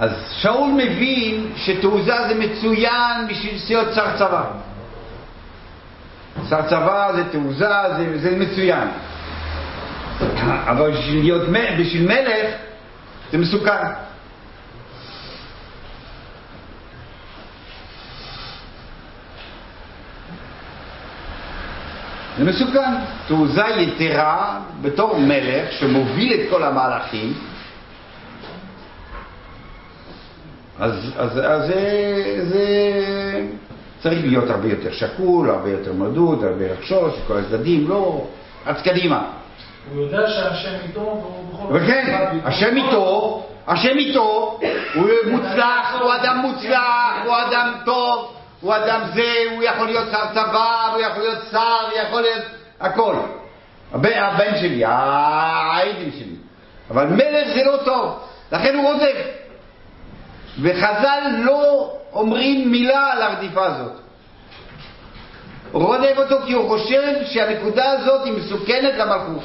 אז 0.00 0.10
שאול 0.30 0.70
מבין 0.70 1.52
שתעוזה 1.56 2.28
זה 2.28 2.34
מצוין 2.34 3.28
בשביל 3.28 3.54
להיות 3.68 3.94
שר 3.94 4.16
צבא. 4.18 4.44
שר 6.48 6.62
צבא 6.62 7.12
זה 7.14 7.24
תעוזה, 7.32 7.68
זה, 7.96 8.18
זה 8.18 8.36
מצוין. 8.36 8.88
אבל 10.42 10.90
בשביל, 10.90 11.22
להיות, 11.22 11.48
בשביל 11.78 12.08
מלך 12.08 12.54
זה 13.32 13.38
מסוכן. 13.38 13.86
זה 22.38 22.44
מסוכן. 22.44 22.94
תעוזה 23.28 23.66
יתרה 23.76 24.60
בתור 24.82 25.18
מלך 25.18 25.72
שמוביל 25.72 26.40
את 26.40 26.50
כל 26.50 26.62
המהלכים, 26.62 27.49
אז, 30.80 30.92
אז, 31.18 31.40
אז 31.44 31.66
זה, 31.66 32.44
זה 32.48 32.64
צריך 34.02 34.18
להיות 34.24 34.50
הרבה 34.50 34.68
יותר 34.68 34.92
שקול, 34.92 35.50
הרבה 35.50 35.70
יותר 35.70 35.92
מדוד, 35.92 36.44
הרבה 36.44 36.72
לחשוש, 36.72 37.14
כל 37.26 37.38
הצדדים, 37.38 37.88
לא, 37.88 38.26
רץ 38.66 38.82
קדימה. 38.82 39.24
הוא 39.94 40.02
יודע 40.02 40.30
שהשם 40.30 40.74
איתו, 40.88 41.00
והוא 41.00 41.52
בכל 41.52 41.76
וכן, 41.76 42.38
השם 42.44 42.76
איתו, 42.76 43.42
השם 43.66 43.98
איתו, 43.98 44.58
הוא 44.94 45.08
מוצלח, 45.26 45.96
הוא 46.02 46.14
אדם 46.14 46.38
מוצלח, 46.38 47.14
הוא 47.24 47.34
אדם 47.48 47.72
טוב, 47.84 48.32
הוא 48.60 48.76
אדם 48.76 49.00
זה, 49.14 49.34
הוא 49.54 49.62
יכול 49.62 49.86
להיות 49.86 50.08
שר 50.10 50.24
צבא, 50.32 50.88
הוא 50.92 51.00
יכול 51.00 51.22
להיות 51.22 51.38
שר, 51.50 51.86
הוא 51.90 51.98
יכול 52.08 52.20
להיות 52.20 52.44
הכל. 52.80 53.14
הבן, 53.92 54.58
שלי, 54.60 54.84
העדים 54.84 56.10
שלי. 56.12 56.36
אבל 56.90 57.06
מלך 57.06 57.48
זה 57.54 57.64
לא 57.64 57.76
טוב, 57.84 58.18
לכן 58.52 58.74
הוא 58.74 58.92
רודף. 58.92 59.39
וחז"ל 60.62 61.20
לא 61.38 61.90
אומרים 62.12 62.70
מילה 62.70 63.12
על 63.12 63.22
הרדיפה 63.22 63.66
הזאת. 63.66 63.92
הוא 65.72 65.82
רודף 65.86 66.14
אותו 66.16 66.36
כי 66.46 66.52
הוא 66.52 66.68
חושב 66.68 67.12
שהנקודה 67.24 67.90
הזאת 67.90 68.24
היא 68.24 68.32
מסוכנת 68.32 68.94
למלכות. 68.98 69.42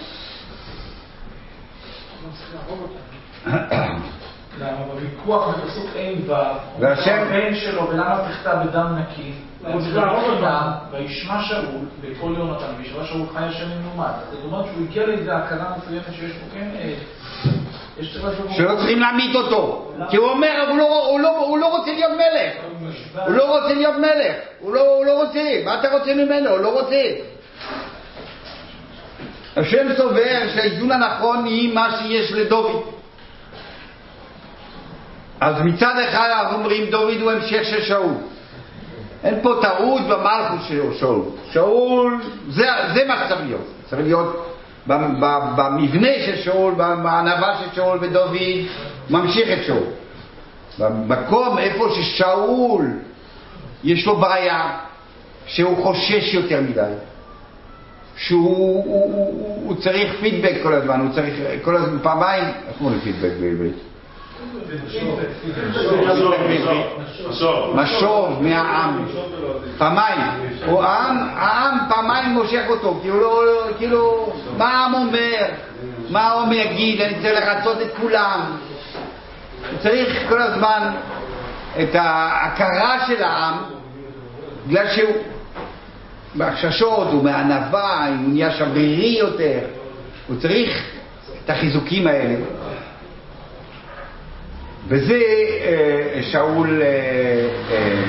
למה 4.60 4.78
בוויכוח 4.94 5.56
בפסוק 5.56 5.86
ע"ו, 5.96 6.34
והשם- 6.80 7.12
הבן 7.22 7.56
שלו, 7.56 7.90
ולמה 7.90 8.20
תכתב 8.32 8.58
בדם 8.66 8.96
נקי? 9.00 9.32
הוא 9.62 9.82
צריך 9.82 9.96
להרוג 9.96 10.24
אותם, 10.24 10.72
וישמע 10.92 11.44
שאול, 11.44 11.66
בקול 12.02 12.38
יונתן, 12.38 12.66
וישמע 12.78 13.06
שאול 13.06 13.22
חי 13.34 13.44
השם 13.44 13.66
מלומד. 13.70 14.12
זאת 14.32 14.44
אומרת 14.44 14.66
שהוא 14.66 14.84
הגיע 14.90 15.06
לאיזו 15.08 15.32
הכרה 15.32 15.74
מסוימת 15.78 16.04
שיש 16.14 16.32
פה 16.32 16.46
כן, 16.54 16.68
שלא 18.02 18.76
צריכים 18.76 19.00
להמית 19.00 19.36
אותו. 19.36 19.92
כי 20.10 20.18
הוא 20.18 20.30
אומר, 20.30 20.66
הוא 20.70 20.78
לא, 20.78 21.08
הוא 21.08 21.20
לא, 21.20 21.38
הוא 21.38 21.58
לא 21.58 21.78
רוצה 21.78 21.92
להיות 21.92 22.12
מלך. 22.12 22.54
הוא 23.28 23.34
לא 23.36 23.58
רוצה 23.58 23.74
להיות 23.74 23.96
מלך. 23.96 24.36
הוא 24.60 24.76
לא, 24.76 24.96
הוא 24.96 25.06
לא 25.06 25.24
רוצה. 25.24 25.62
מה 25.66 25.80
אתה 25.80 25.98
רוצה 25.98 26.14
ממנו? 26.14 26.50
הוא 26.50 26.60
לא 26.60 26.82
רוצה. 26.82 27.02
השם 29.56 29.88
סובר 29.98 30.48
שהאיזון 30.56 30.92
הנכון 30.92 31.46
היא 31.46 31.74
מה 31.74 31.98
שיש 31.98 32.32
לדוד. 32.32 32.84
אז 35.42 35.62
מצד 35.62 35.94
אחד 36.10 36.30
אנחנו 36.32 36.58
אומרים 36.58 36.90
דוד 36.90 37.22
הוא 37.22 37.32
המשך 37.32 37.64
של 37.64 37.82
שאול. 37.82 38.14
אין 39.24 39.40
פה 39.42 39.60
טעות 39.62 40.02
במלכות 40.02 40.60
של 40.68 40.82
שאול. 41.00 41.22
שאול, 41.52 42.22
זה, 42.50 42.68
זה 42.94 43.06
מה 43.08 43.24
שצריך 43.26 43.42
להיות. 43.46 43.66
צריך 43.90 44.02
להיות 44.02 44.55
במבנה 44.88 46.14
של 46.26 46.36
שאול, 46.36 46.74
בענווה 46.74 47.58
של 47.60 47.76
שאול 47.76 47.98
ודוד, 48.02 48.38
ממשיך 49.10 49.50
את 49.60 49.66
שאול. 49.66 49.84
במקום 50.80 51.58
איפה 51.58 51.86
ששאול 51.96 52.86
יש 53.84 54.06
לו 54.06 54.16
בעיה, 54.16 54.78
שהוא 55.46 55.84
חושש 55.84 56.34
יותר 56.34 56.62
מדי, 56.62 56.92
שהוא 58.18 58.84
הוא, 58.86 59.14
הוא, 59.14 59.62
הוא, 59.66 59.76
צריך 59.76 60.14
פידבק 60.20 60.56
כל 60.64 60.74
הזמן, 60.74 61.00
הוא 61.00 61.10
צריך 61.14 61.34
כל 61.62 61.76
הזמן, 61.76 62.00
פעמיים, 62.00 62.44
איך 62.44 62.82
אומרים 62.82 63.00
פידבק 63.00 63.32
בעברית? 63.42 63.76
משוב 67.74 68.44
מהעם, 68.44 69.06
פעמיים, 69.78 70.22
הוא 70.66 70.84
העם, 70.84 71.18
העם 71.36 71.78
פעמיים 71.90 72.30
מושך 72.30 72.64
אותו, 72.70 73.02
לא, 73.06 73.44
כאילו, 73.78 74.34
מה 74.58 74.66
העם 74.66 74.94
אומר, 74.94 75.46
מה 76.10 76.22
העם 76.22 76.54
יגיד, 76.54 77.02
אני 77.02 77.14
צריך 77.22 77.46
לרצות 77.46 77.82
את 77.82 77.98
כולם, 78.02 78.42
צריך 79.84 80.30
כל 80.30 80.42
הזמן 80.42 80.92
את 81.84 81.96
ההכרה 81.96 83.08
של 83.08 83.24
העם, 83.24 83.58
בגלל 84.68 84.88
שהוא 84.96 85.16
בהחששות, 86.36 87.08
הוא 87.12 87.24
מענווה, 87.24 88.08
הוא 88.08 88.16
נהיה 88.34 88.52
שברירי 88.52 89.18
יותר, 89.20 89.60
הוא 90.28 90.36
צריך 90.42 90.84
את 91.46 91.50
החיזוקים 91.50 92.08
האלה. 92.08 92.36
וזה 94.88 95.22
אה, 95.62 96.20
שאול 96.32 96.82
אה, 96.82 96.88
אה, 97.72 98.04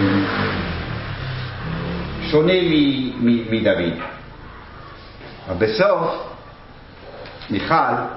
שונה 2.30 2.52
מדוד. 3.20 3.92
אבל 5.48 5.66
בסוף, 5.66 6.10
מיכל, 7.50 7.74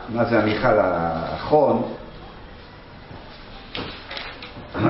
מה 0.09 0.25
זה 0.25 0.39
המיכל 0.39 0.79
האחרון? 0.79 1.93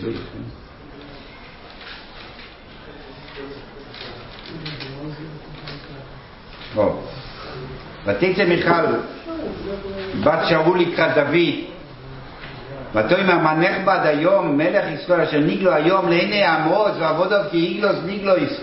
זה, 0.00 0.12
כן? 0.12 0.42
טוב. 6.74 7.08
בת 10.24 10.38
שאול 10.48 10.80
לקראת 10.80 11.14
דוד. 11.14 11.76
ותאמר 12.94 13.32
המנך 13.32 13.84
בה 13.84 13.94
עד 13.94 14.06
היום 14.06 14.56
מלך 14.56 14.84
ישראל 14.94 15.20
אשר 15.20 15.38
ניגלו 15.38 15.72
היום 15.72 16.08
לעיני 16.08 16.44
עמוס 16.44 16.90
ועבודו 16.98 17.36
כי 17.50 17.56
איגלוס 17.56 17.96
ניגלויס 18.06 18.60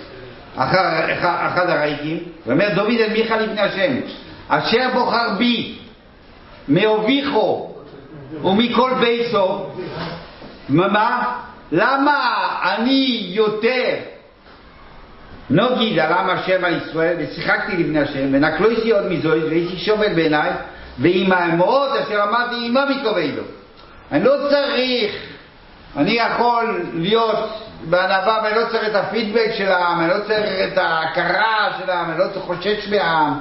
אחד- 0.56 1.70
הרייקים 1.70 2.18
ואומר 2.48 2.70
דוד 2.76 3.00
אל 3.00 3.14
מיכה 3.14 3.38
לפני 3.38 3.62
השם. 3.62 3.94
אשר 4.48 4.90
בוחר 4.94 5.30
בי 5.38 5.76
מאוביכו 6.68 7.76
ומכל 8.44 8.92
ביתו. 9.00 9.72
מה? 10.70 11.36
למה 11.72 12.34
אני 12.64 13.26
יותר 13.30 13.96
נוגיד 15.54 15.99
על 15.99 16.14
עם 16.14 16.30
השם 16.30 16.66
על 16.66 16.78
ישראל, 16.78 17.16
ושיחקתי 17.20 17.78
לבני 17.78 17.99
השם, 17.99 18.28
ונקלויסי 18.32 18.91
עוד 18.91 19.12
מזוהי, 19.12 19.43
והייתי 19.43 19.78
שובל 19.78 20.14
בעיניי, 20.14 20.51
ועם 20.99 21.32
האמרות 21.32 21.89
אשר 21.95 22.24
אמרתי 22.24 22.56
עמה 22.66 22.86
מתקובי 22.86 23.32
לו. 23.32 23.43
אני 24.12 24.24
לא 24.24 24.36
צריך, 24.49 25.16
אני 25.97 26.12
יכול 26.12 26.84
להיות 26.93 27.49
בענווה, 27.89 28.39
ואני 28.43 28.56
לא 28.56 28.66
צריך 28.72 28.88
את 28.88 28.95
הפידבק 28.95 29.51
של 29.58 29.72
העם, 29.72 29.99
אני 29.99 30.10
לא 30.10 30.20
צריך 30.28 30.74
את 30.74 30.78
ההכרה 30.78 31.70
של 31.80 31.89
העם, 31.89 32.10
אני 32.12 32.20
לא 32.20 32.28
צריך 32.34 32.45
חושש 32.45 32.89
מהעם, 32.89 33.39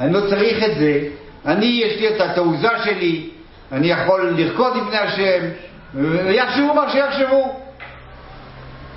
אני 0.00 0.12
לא 0.12 0.20
צריך 0.20 0.64
את 0.64 0.74
זה. 0.78 1.00
אני, 1.46 1.66
יש 1.66 2.00
לי 2.00 2.08
את 2.08 2.20
התעוזה 2.20 2.68
שלי, 2.84 3.30
אני 3.72 3.90
יכול 3.90 4.34
לרקוד 4.36 4.76
לפני 4.76 4.98
השם, 4.98 5.44
ויחשבו 5.94 6.74
מה 6.74 6.90
שיחשבו. 6.92 7.61